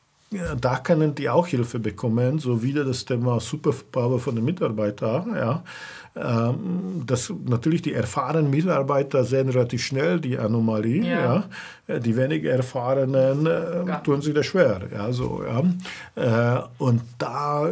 [0.60, 5.36] da können die auch Hilfe bekommen, so wieder das Thema Superpower von den Mitarbeitern.
[5.36, 5.64] Ja.
[6.16, 11.04] Ähm, das, natürlich die erfahrenen Mitarbeiter sehen relativ schnell die Anomalie.
[11.04, 11.44] Ja.
[11.88, 12.00] ja.
[12.00, 14.82] Die weniger erfahrenen äh, tun sich das schwer.
[14.94, 16.60] Ja, so, ja.
[16.60, 17.70] Äh, und da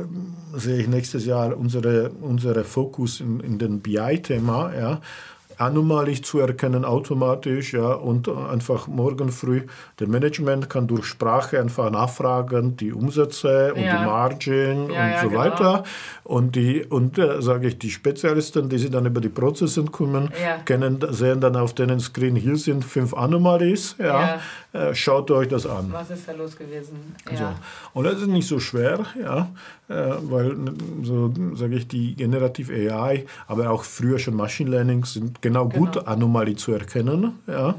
[0.54, 4.74] sehe ich nächstes Jahr unsere, unsere Fokus in, in den BI-Thema.
[4.74, 5.02] Ja
[5.58, 9.64] anomalig zu erkennen automatisch ja, und einfach morgen früh
[10.00, 13.98] der Management kann durch Sprache einfach nachfragen die Umsätze und ja.
[13.98, 15.40] die Margin ja, und ja, so genau.
[15.40, 15.84] weiter.
[16.24, 20.32] Und die und äh, sage ich die Spezialisten die sich dann über die Prozesse kümmern
[20.66, 24.40] kennen sehen dann auf den Screen hier sind fünf Anomalies ja,
[24.72, 25.90] äh, schaut euch das an.
[25.92, 27.16] Was ist da los gewesen?
[27.34, 27.46] So.
[27.94, 29.50] und das ist nicht so schwer ja
[29.90, 30.56] äh, weil
[31.04, 35.86] so sage ich die generative AI aber auch früher schon Machine Learning sind genau, genau.
[35.86, 37.38] gut Anomalie zu erkennen.
[37.46, 37.76] Ja.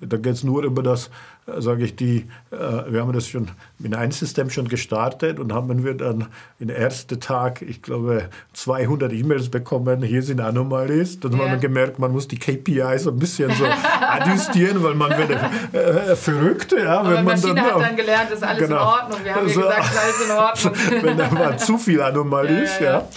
[0.00, 1.10] Da geht es nur über das,
[1.46, 2.56] äh, sage ich, die, äh,
[2.90, 3.48] wir haben das schon
[3.82, 9.12] in einem System schon gestartet und haben wir dann im ersten Tag, ich glaube, 200
[9.12, 11.20] E-Mails bekommen, hier sind Anomalies.
[11.20, 11.38] Dann ja.
[11.38, 13.66] haben wir gemerkt, man muss die KPIs ein bisschen so
[14.00, 15.30] adjustieren, weil man wird
[15.74, 16.72] äh, verrückt.
[16.72, 18.80] Ja, Aber wenn man Maschine dann, hat dann gelernt, ist alles genau.
[18.80, 19.20] in Ordnung.
[19.24, 21.02] Wir haben so, gesagt, alles in Ordnung.
[21.02, 22.84] wenn da mal zu viel Anomalies, ja.
[22.84, 23.08] ja, ja.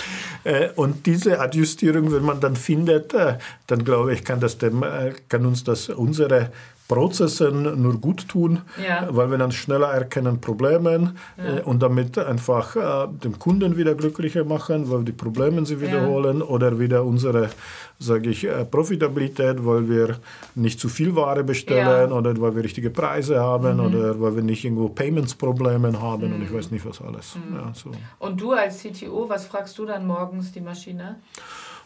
[0.44, 3.38] Äh, und diese Adjustierung, wenn man dann findet, äh,
[3.68, 6.52] dann glaube ich, kann, das dem, äh, kann uns das unsere
[6.92, 9.08] Prozessen nur gut tun, ja.
[9.10, 11.60] weil wir dann schneller erkennen Probleme ja.
[11.60, 16.39] äh, und damit einfach äh, den Kunden wieder glücklicher machen, weil die Probleme sie wiederholen
[16.39, 16.46] ja.
[16.46, 17.50] oder wieder unsere,
[17.98, 20.18] sage ich, äh, Profitabilität, weil wir
[20.56, 23.86] nicht zu viel Ware bestellen oder weil wir richtige Preise haben mhm.
[23.86, 26.36] oder weil wir nicht irgendwo Payments-Probleme haben mhm.
[26.36, 27.36] und ich weiß nicht was alles.
[27.36, 27.74] Mhm.
[27.74, 27.92] So.
[28.20, 31.20] Und du als CTO, was fragst du dann morgens die Maschine?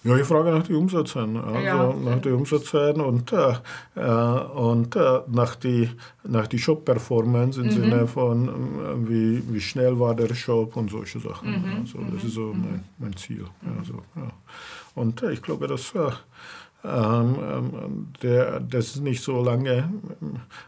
[0.04, 1.38] Ja, ich frage nach den Umsätzen.
[1.38, 1.94] Also ja.
[1.94, 3.54] nach den Umsätzen und, äh,
[3.96, 5.90] äh, und äh, nach die,
[6.24, 7.72] nach die Shop-Performance im mhm.
[7.72, 11.50] Sinne von, äh, wie, wie schnell war der Shop und solche Sachen.
[11.50, 11.82] Mhm.
[11.82, 12.28] Also, das mhm.
[12.28, 13.46] ist so mein, mein Ziel.
[13.80, 14.32] Also, ja.
[14.96, 16.12] Und äh, ich glaube, dass äh,
[16.86, 19.90] ähm, ähm, der, das ist nicht so lange,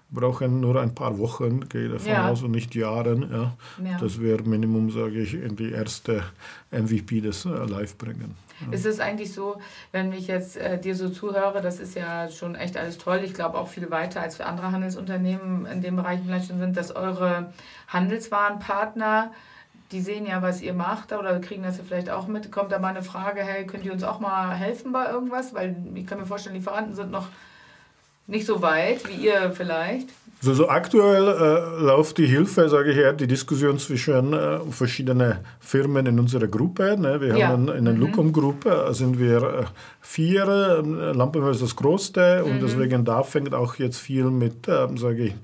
[0.10, 2.30] brauchen nur ein paar Wochen, gehe davon ja.
[2.30, 3.16] aus, und nicht Jahre.
[3.16, 3.58] Ja.
[3.84, 3.98] ja.
[4.00, 6.24] Das wäre Minimum, sage ich, in die erste
[6.72, 8.36] MVP des Live bringen.
[8.66, 8.74] Mhm.
[8.74, 9.58] Ist es eigentlich so,
[9.92, 13.22] wenn ich jetzt äh, dir so zuhöre, das ist ja schon echt alles toll.
[13.24, 16.78] Ich glaube auch viel weiter als für andere Handelsunternehmen in dem Bereich vielleicht schon sind,
[16.78, 17.54] dass eure
[17.88, 19.32] Handelswarenpartner
[19.92, 22.52] die sehen ja, was ihr macht oder kriegen das ja vielleicht auch mit.
[22.52, 25.54] Kommt da mal eine Frage, hey, könnt ihr uns auch mal helfen bei irgendwas?
[25.54, 27.28] Weil ich kann mir vorstellen, Lieferanten sind noch
[28.28, 30.10] nicht so weit wie ihr vielleicht.
[30.40, 35.40] So, so aktuell äh, läuft die Hilfe, sage ich ja, die Diskussion zwischen äh, verschiedenen
[35.60, 36.96] Firmen in unserer Gruppe.
[37.00, 37.20] Ne?
[37.22, 37.48] Wir ja.
[37.48, 38.02] haben in der mhm.
[38.02, 39.66] Lucom-Gruppe sind wir äh,
[40.02, 42.52] vier, äh, Lampenwelt ist das größte mhm.
[42.52, 45.36] und deswegen da fängt auch jetzt viel mit, äh, sage ich,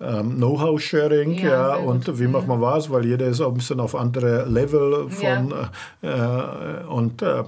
[0.00, 3.80] ähm, Know-how-Sharing ja, ja und wie macht man was, weil jeder ist auch ein bisschen
[3.80, 5.54] auf andere Level von
[6.02, 6.80] ja.
[6.80, 7.44] äh, und äh,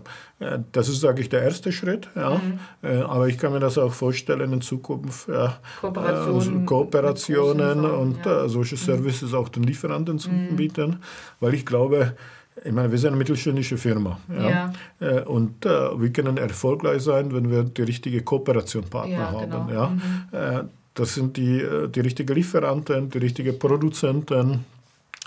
[0.73, 2.09] das ist, sage ich, der erste Schritt.
[2.15, 2.31] Ja.
[2.31, 2.59] Mhm.
[2.83, 8.45] Äh, aber ich kann mir das auch vorstellen in Zukunft, ja, Kooperationen, Kooperationen und ja.
[8.45, 8.81] Äh, solche mhm.
[8.81, 9.39] Services mhm.
[9.39, 10.57] auch den Lieferanten zu mhm.
[10.57, 10.99] bieten,
[11.41, 12.17] weil ich glaube,
[12.65, 14.19] ich meine, wir sind eine mittelständische Firma.
[14.29, 14.51] Ja?
[14.51, 14.73] ja.
[15.01, 19.69] Äh, und äh, wir können erfolgreich sein, wenn wir die richtige Kooperationspartner ja, haben.
[19.69, 19.73] Genau.
[19.73, 19.89] Ja?
[19.89, 20.69] Mhm.
[20.95, 24.65] Das sind die, äh, die richtigen Lieferanten, die richtigen Produzenten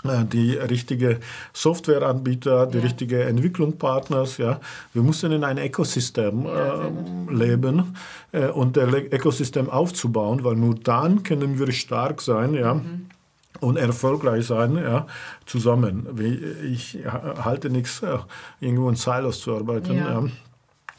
[0.04, 1.20] äh, die richtige
[1.52, 2.84] Softwareanbieter, die ja.
[2.84, 4.38] richtige Entwicklungspartners.
[4.38, 4.60] Ja.
[4.92, 7.96] Wir müssen in ein Ökosystem äh, leben
[8.32, 12.54] äh, und das Ökosystem aufzubauen, weil nur dann können wir stark sein.
[12.54, 12.74] Ja.
[12.74, 13.06] Mhm
[13.60, 15.06] und erfolgreich sein, ja,
[15.46, 16.06] zusammen.
[16.70, 16.98] Ich
[17.42, 18.18] halte nichts, äh,
[18.60, 19.96] irgendwo in Silos zu arbeiten.
[19.96, 20.20] Ja.
[20.20, 20.28] Ja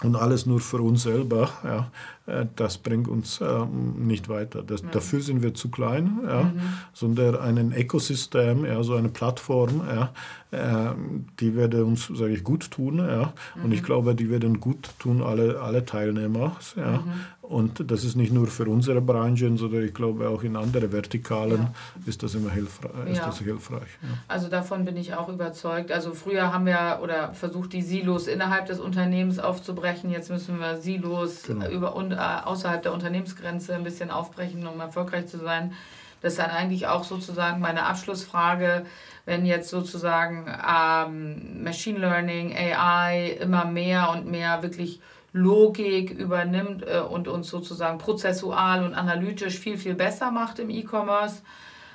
[0.03, 1.91] und alles nur für uns selber, ja,
[2.27, 4.61] äh, das bringt uns ähm, nicht weiter.
[4.61, 4.89] Das, ja.
[4.91, 6.61] Dafür sind wir zu klein, ja, mhm.
[6.93, 10.11] sondern ein Ökosystem, ja, so eine Plattform, ja,
[10.51, 10.93] äh,
[11.39, 12.99] die würde uns, sage ich, gut tun.
[12.99, 13.65] Ja, mhm.
[13.65, 16.55] Und ich glaube, die werden gut tun, alle, alle Teilnehmer.
[16.75, 17.11] Ja, mhm.
[17.49, 21.61] Und das ist nicht nur für unsere Branchen, sondern ich glaube auch in anderen Vertikalen
[21.61, 21.73] ja.
[22.05, 22.91] ist das immer hilfreich.
[23.09, 24.09] Ist das hilfreich ja.
[24.27, 25.93] Also davon bin ich auch überzeugt.
[25.93, 30.09] Also früher haben wir oder versucht, die Silos innerhalb des Unternehmens aufzubrechen.
[30.09, 31.69] Jetzt müssen wir Silos genau.
[31.69, 35.73] über und äh, außerhalb der Unternehmensgrenze ein bisschen aufbrechen, um erfolgreich zu sein.
[36.21, 38.85] Das ist dann eigentlich auch sozusagen meine Abschlussfrage,
[39.25, 44.99] wenn jetzt sozusagen ähm, Machine Learning, AI immer mehr und mehr wirklich
[45.33, 51.41] Logik übernimmt äh, und uns sozusagen prozessual und analytisch viel, viel besser macht im E-Commerce.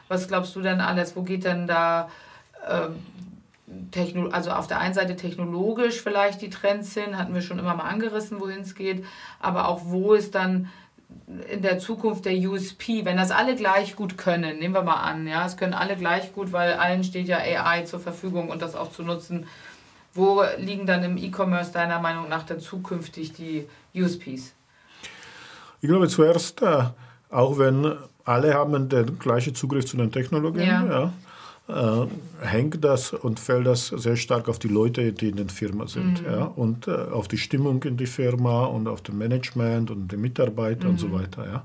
[0.08, 1.16] Was glaubst du denn alles?
[1.16, 2.08] Wo geht denn da,
[2.66, 2.88] äh,
[4.30, 7.84] also auf der einen Seite technologisch vielleicht die Trends hin, hatten wir schon immer mal
[7.88, 9.04] angerissen, wohin es geht,
[9.40, 10.68] aber auch wo ist dann
[11.50, 15.26] in der Zukunft der USP, wenn das alle gleich gut können, nehmen wir mal an,
[15.26, 18.74] ja, es können alle gleich gut, weil allen steht ja AI zur Verfügung und das
[18.74, 19.46] auch zu nutzen
[20.14, 24.54] wo liegen dann im E-Commerce deiner Meinung nach dann zukünftig die USPs?
[25.80, 26.84] Ich glaube zuerst, äh,
[27.30, 30.86] auch wenn alle haben den gleichen Zugriff zu den Technologien, ja.
[30.86, 31.12] ja
[31.68, 32.06] äh,
[32.40, 36.22] hängt das und fällt das sehr stark auf die Leute, die in der Firma sind.
[36.22, 36.32] Mhm.
[36.32, 40.16] Ja, und äh, auf die Stimmung in die Firma und auf das Management und die
[40.16, 40.90] Mitarbeiter mhm.
[40.90, 41.12] und so mhm.
[41.14, 41.46] weiter.
[41.46, 41.64] Ja.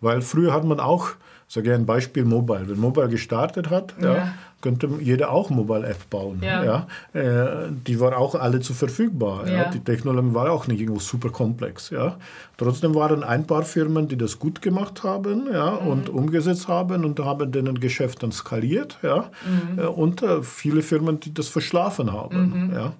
[0.00, 1.10] Weil früher hat man auch,
[1.48, 4.34] sage ich ein Beispiel Mobile, wenn Mobile gestartet hat, ja.
[4.64, 6.40] Könnte jeder auch Mobile-App bauen.
[6.42, 6.64] Ja.
[6.64, 6.86] ja.
[7.12, 9.46] Äh, die war auch alle zu verfügbar.
[9.46, 9.54] Ja.
[9.54, 9.70] ja.
[9.70, 11.90] Die Technologie war auch nicht irgendwo super komplex.
[11.90, 12.16] Ja.
[12.56, 15.88] Trotzdem waren ein paar Firmen, die das gut gemacht haben ja, mhm.
[15.88, 18.98] und umgesetzt haben und haben denen Geschäft dann skaliert.
[19.02, 19.30] Ja.
[19.44, 19.78] Mhm.
[19.78, 22.68] Äh, und äh, viele Firmen, die das verschlafen haben.
[22.68, 22.74] Mhm.
[22.74, 22.92] Ja.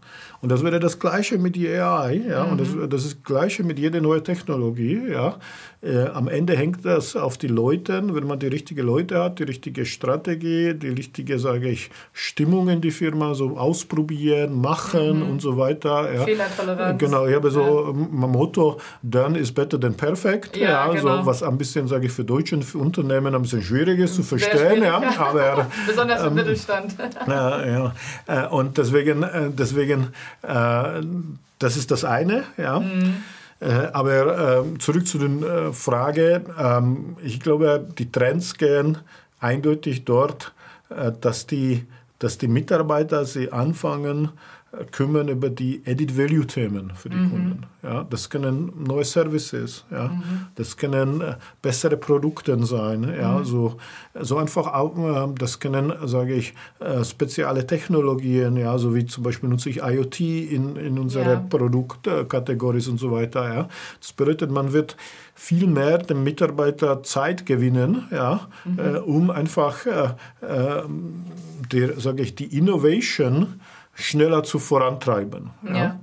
[0.43, 2.23] Und das wäre das Gleiche mit der AI.
[2.29, 2.43] Ja.
[2.43, 2.91] Und das, mhm.
[2.91, 5.01] das ist das Gleiche mit jeder neuen Technologie.
[5.09, 5.39] Ja.
[5.81, 9.45] Äh, am Ende hängt das auf die Leute, wenn man die richtigen Leute hat, die
[9.45, 15.31] richtige Strategie, die richtige, sage ich, Stimmung in die Firma, so ausprobieren, machen mhm.
[15.31, 16.13] und so weiter.
[16.13, 16.25] Ja.
[16.25, 16.99] Fehlertoleranz.
[16.99, 17.93] Genau, ich habe so ja.
[17.93, 20.57] mein Motto, done is better than perfect.
[20.57, 21.19] Ja, ja genau.
[21.19, 24.83] so, was ein bisschen, sage ich, für deutsche Unternehmen ein bisschen schwierig ist zu verstehen.
[24.83, 26.97] Ja, aber, Besonders im ähm, Mittelstand.
[27.27, 27.95] ja, ja.
[28.27, 30.09] Äh, und deswegen, äh, deswegen
[31.59, 32.45] das ist das eine.
[32.57, 32.81] Ja.
[32.81, 33.23] Mhm.
[33.61, 36.45] Äh, aber ähm, zurück zu der äh, Frage.
[36.59, 38.99] Ähm, ich glaube, die Trends gehen
[39.41, 40.64] eindeutig dort, äh,
[41.21, 41.87] dass die,
[42.19, 44.31] dass die Mitarbeiter sie anfangen,
[44.91, 47.31] kümmern über die Added-Value-Themen für die mhm.
[47.31, 47.67] Kunden.
[47.83, 50.47] Ja, das können neue Services, ja, mhm.
[50.55, 53.45] das können äh, bessere Produkte sein, ja, mhm.
[53.45, 53.77] so,
[54.15, 59.25] so einfach auch, äh, das können, sage ich, äh, spezielle Technologien, ja, so wie zum
[59.25, 61.47] Beispiel nutze ich IoT in, in unsere ja.
[61.49, 63.69] Produktkategorien und so weiter, ja.
[64.01, 64.97] Das bedeutet, man wird
[65.35, 68.79] viel mehr dem Mitarbeiter Zeit gewinnen, ja, mhm.
[68.79, 70.15] äh, um einfach, äh,
[70.47, 70.83] äh,
[71.73, 73.61] der, sage ich, die Innovation
[73.95, 75.51] schneller zu vorantreiben.
[75.63, 75.77] Ja.
[75.77, 76.01] ja.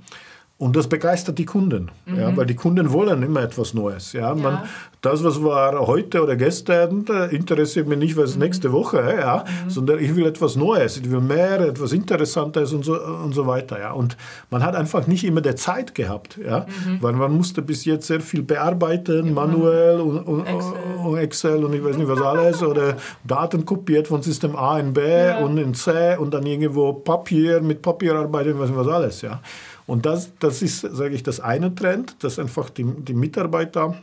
[0.62, 2.20] Und das begeistert die Kunden, mhm.
[2.20, 4.14] ja, weil die Kunden wollen immer etwas Neues.
[4.14, 4.36] Ja.
[4.36, 4.64] Man, ja.
[5.02, 8.44] Das, was war heute oder gestern, interessiert mich nicht, was mhm.
[8.44, 9.70] nächste Woche, ja, mhm.
[9.72, 13.80] sondern ich will etwas Neues, ich will mehr, etwas Interessantes und so, und so weiter.
[13.80, 13.94] Ja.
[13.94, 14.16] Und
[14.52, 17.02] man hat einfach nicht immer die Zeit gehabt, ja, mhm.
[17.02, 20.74] weil man musste bis jetzt sehr viel bearbeiten, manuell und, und, Excel.
[21.04, 21.66] und, Excel.
[21.66, 25.40] und ich weiß nicht was alles, oder Daten kopiert von System A in B ja.
[25.40, 29.24] und in C und dann irgendwo Papier mit Papier arbeiten, was nicht was alles.
[29.24, 29.42] Ja.
[29.88, 33.96] Und das, das ist, sage ich, das eine Trend, dass einfach die, die Mitarbeiter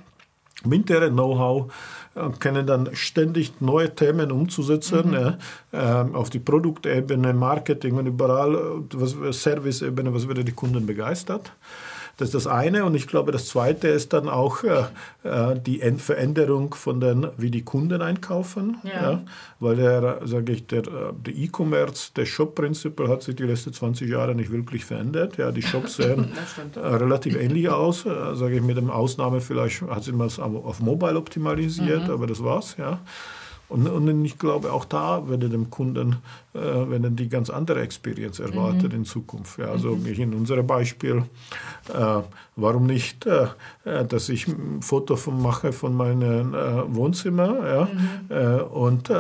[0.65, 1.73] mit deren Know-how
[2.15, 5.37] äh, können dann ständig neue Themen umzusetzen, mhm.
[5.73, 8.59] äh, auf die Produktebene, Marketing und überall, äh,
[8.95, 11.53] was, Serviceebene, was wieder die Kunden begeistert.
[12.19, 12.85] Das ist das eine.
[12.85, 14.85] Und ich glaube, das zweite ist dann auch äh,
[15.23, 18.79] äh die Veränderung von den, wie die Kunden einkaufen.
[18.83, 18.91] Ja.
[18.91, 19.23] ja
[19.61, 24.09] weil der, sage ich, der, äh, der E-Commerce, der Shop-Prinzip hat sich die letzten 20
[24.09, 25.37] Jahre nicht wirklich verändert.
[25.37, 26.33] Ja, die Shops sehen
[26.75, 28.05] äh, relativ ähnlich aus.
[28.05, 32.15] Äh, sage ich, mit dem Ausnahme vielleicht hat sich mal auf Mobile optimalisiert, mhm.
[32.15, 32.77] aber das war's.
[32.79, 33.01] Ja.
[33.69, 36.17] Und, und ich glaube, auch da würde dem Kunden
[36.55, 39.01] äh, werden die ganz andere Experience erwartet mhm.
[39.01, 39.59] in Zukunft.
[39.59, 40.07] Ja, also mhm.
[40.07, 41.25] in unserem Beispiel,
[41.93, 42.21] äh,
[42.57, 43.49] warum nicht, äh,
[43.85, 48.09] äh dass ich ein Foto von mache von meinem äh, Wohnzimmer ja, mhm.
[48.31, 49.11] Äh, und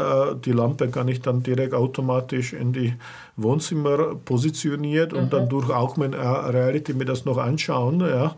[0.44, 2.94] die Lampe kann ich dann direkt automatisch in die
[3.38, 5.48] Wohnzimmer positioniert und dann mhm.
[5.48, 8.34] durch Augmented Reality mir das noch anschauen, ja,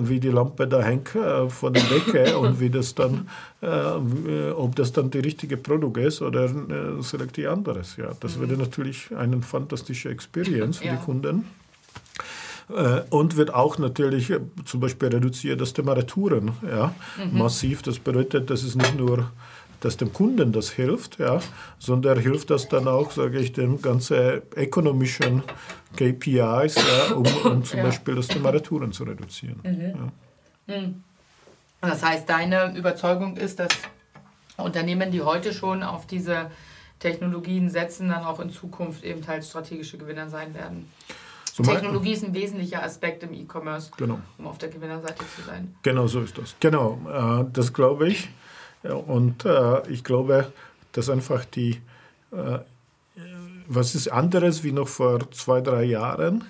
[0.00, 1.08] wie die Lampe da hängt
[1.48, 3.28] von der Decke und wie das dann,
[4.56, 7.96] ob das dann die richtige Produkt ist oder äh, selektiv anderes.
[7.96, 8.40] Ja, das mhm.
[8.40, 10.96] würde natürlich eine fantastische Experience für ja.
[10.96, 11.44] die Kunden.
[12.70, 17.38] Äh, und wird auch natürlich äh, zum Beispiel reduziert das Thema Retouren ja, mhm.
[17.38, 17.82] massiv.
[17.82, 19.30] Das bedeutet, dass es nicht nur
[19.84, 21.40] dass dem Kunden das hilft, ja,
[21.78, 25.42] sondern hilft das dann auch, sage ich, den ganzen ökonomischen
[25.96, 27.84] KPIs, ja, um, um zum ja.
[27.84, 29.60] Beispiel das Thema Retouren zu reduzieren.
[29.62, 30.10] Mhm.
[30.68, 30.78] Ja.
[30.78, 31.04] Mhm.
[31.82, 33.72] Das heißt, deine Überzeugung ist, dass
[34.56, 36.50] Unternehmen, die heute schon auf diese
[36.98, 40.88] Technologien setzen, dann auch in Zukunft eben teils strategische Gewinner sein werden.
[41.52, 44.18] So Technologie ist ein wesentlicher Aspekt im E-Commerce, genau.
[44.38, 45.74] um auf der Gewinnerseite zu sein.
[45.82, 46.56] Genau so ist das.
[46.58, 48.30] Genau, äh, das glaube ich.
[48.92, 50.52] Und äh, ich glaube,
[50.92, 51.80] dass einfach die,
[52.32, 52.58] äh,
[53.66, 56.44] was ist anderes wie noch vor zwei, drei Jahren?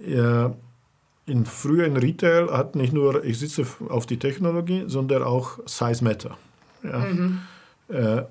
[0.00, 6.04] in früher in Retail hat nicht nur, ich sitze auf die Technologie, sondern auch Size
[6.04, 6.38] Matter.
[6.84, 6.98] Ja.
[7.00, 7.40] Mhm.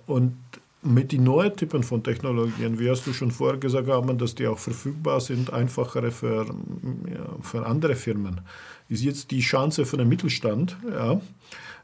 [0.05, 0.37] und
[0.81, 4.47] mit den neuen Typen von Technologien, wie hast du schon vorher gesagt haben, dass die
[4.47, 8.41] auch verfügbar sind, einfachere für, ja, für andere Firmen,
[8.89, 11.21] ist jetzt die Chance für den Mittelstand, ja,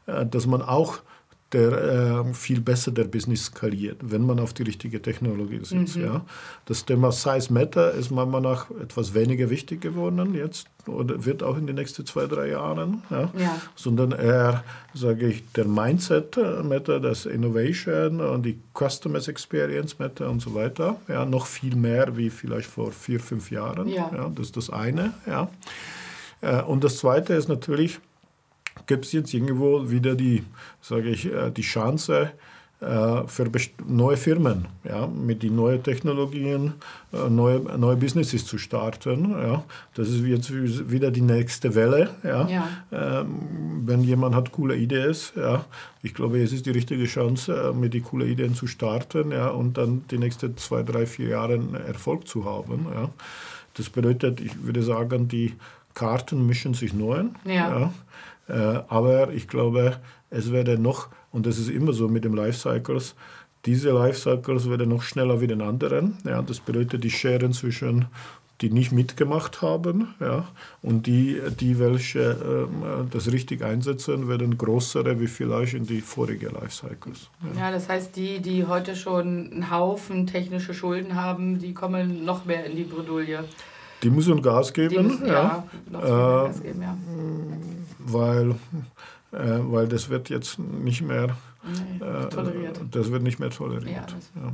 [0.06, 0.98] äh, dass man auch
[1.54, 5.96] der äh, viel besser der Business skaliert, wenn man auf die richtige Technologie sitzt.
[5.96, 6.04] Mhm.
[6.04, 6.24] Ja.
[6.66, 11.42] Das Thema Size Matter ist meiner Meinung nach etwas weniger wichtig geworden jetzt oder wird
[11.42, 13.30] auch in den nächsten zwei, drei Jahren, ja.
[13.38, 13.60] ja.
[13.76, 20.40] sondern eher, sage ich, der Mindset Matter, das Innovation und die Customers Experience Matter und
[20.40, 20.96] so weiter.
[21.08, 23.88] Ja, noch viel mehr wie vielleicht vor vier, fünf Jahren.
[23.88, 24.10] Ja.
[24.14, 25.14] ja das ist das eine.
[25.26, 25.48] Ja.
[26.40, 28.00] Äh, und das zweite ist natürlich,
[28.86, 30.44] gibt es jetzt irgendwo wieder die,
[30.80, 32.32] sage ich, äh, die Chance
[32.80, 33.50] äh, für
[33.86, 36.74] neue Firmen, ja, mit den neuen Technologien
[37.12, 39.30] äh, neue, neue Businesses zu starten.
[39.30, 39.64] Ja.
[39.94, 40.52] Das ist jetzt
[40.90, 42.10] wieder die nächste Welle.
[42.22, 42.48] Ja.
[42.48, 42.68] ja.
[42.92, 45.64] Ähm, wenn jemand hat coole Ideen, ja,
[46.02, 49.78] ich glaube, es ist die richtige Chance, mit den coolen Ideen zu starten ja, und
[49.78, 52.86] dann die nächsten zwei, drei, vier Jahre Erfolg zu haben.
[52.94, 53.08] Ja.
[53.74, 55.54] Das bedeutet, ich würde sagen, die
[55.94, 57.24] Karten mischen sich neu.
[57.44, 57.52] Ja.
[57.52, 57.94] ja.
[58.48, 58.52] Äh,
[58.88, 59.98] aber ich glaube,
[60.30, 63.14] es werde noch, und das ist immer so mit dem Lifecycles,
[63.64, 66.18] diese Lifecycles werden noch schneller wie den anderen.
[66.24, 68.06] Ja, das bedeutet, die Scheren zwischen
[68.60, 70.46] die nicht mitgemacht haben ja,
[70.80, 76.54] und die, die welche äh, das richtig einsetzen, werden größere wie vielleicht in die vorigen
[76.54, 77.30] Lifecycles.
[77.54, 77.62] Ja.
[77.62, 82.44] ja, das heißt, die, die heute schon einen Haufen technische Schulden haben, die kommen noch
[82.44, 83.44] mehr in die Bredouille.
[84.04, 85.06] Die müssen Gas geben.
[85.06, 86.96] Müssen, ja, ja, äh, Gas geben, ja.
[87.98, 88.50] Weil,
[89.32, 92.80] äh, weil das wird jetzt nicht mehr nee, äh, toleriert.
[92.90, 94.14] Das wird nicht mehr toleriert.
[94.36, 94.52] Ja, ja.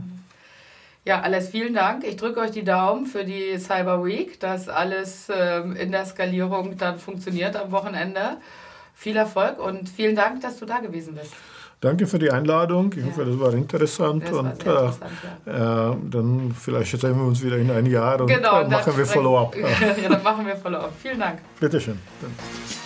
[1.05, 2.05] ja, alles vielen Dank.
[2.05, 6.76] Ich drücke euch die Daumen für die Cyber Week, dass alles ähm, in der Skalierung
[6.78, 8.36] dann funktioniert am Wochenende.
[8.94, 11.32] Viel Erfolg und vielen Dank, dass du da gewesen bist.
[11.81, 12.93] Danke für die Einladung.
[12.95, 13.07] Ich ja.
[13.07, 14.24] hoffe, das war interessant.
[14.24, 15.12] Das und war interessant,
[15.47, 15.93] äh, ja.
[15.93, 19.07] äh, dann vielleicht sehen wir uns wieder in ein Jahr und genau, äh, machen wir
[19.07, 19.57] Follow-up.
[20.03, 20.93] ja, dann machen wir Follow-up.
[21.01, 21.39] Vielen Dank.
[21.59, 21.99] Bitteschön.
[22.20, 22.80] Dann.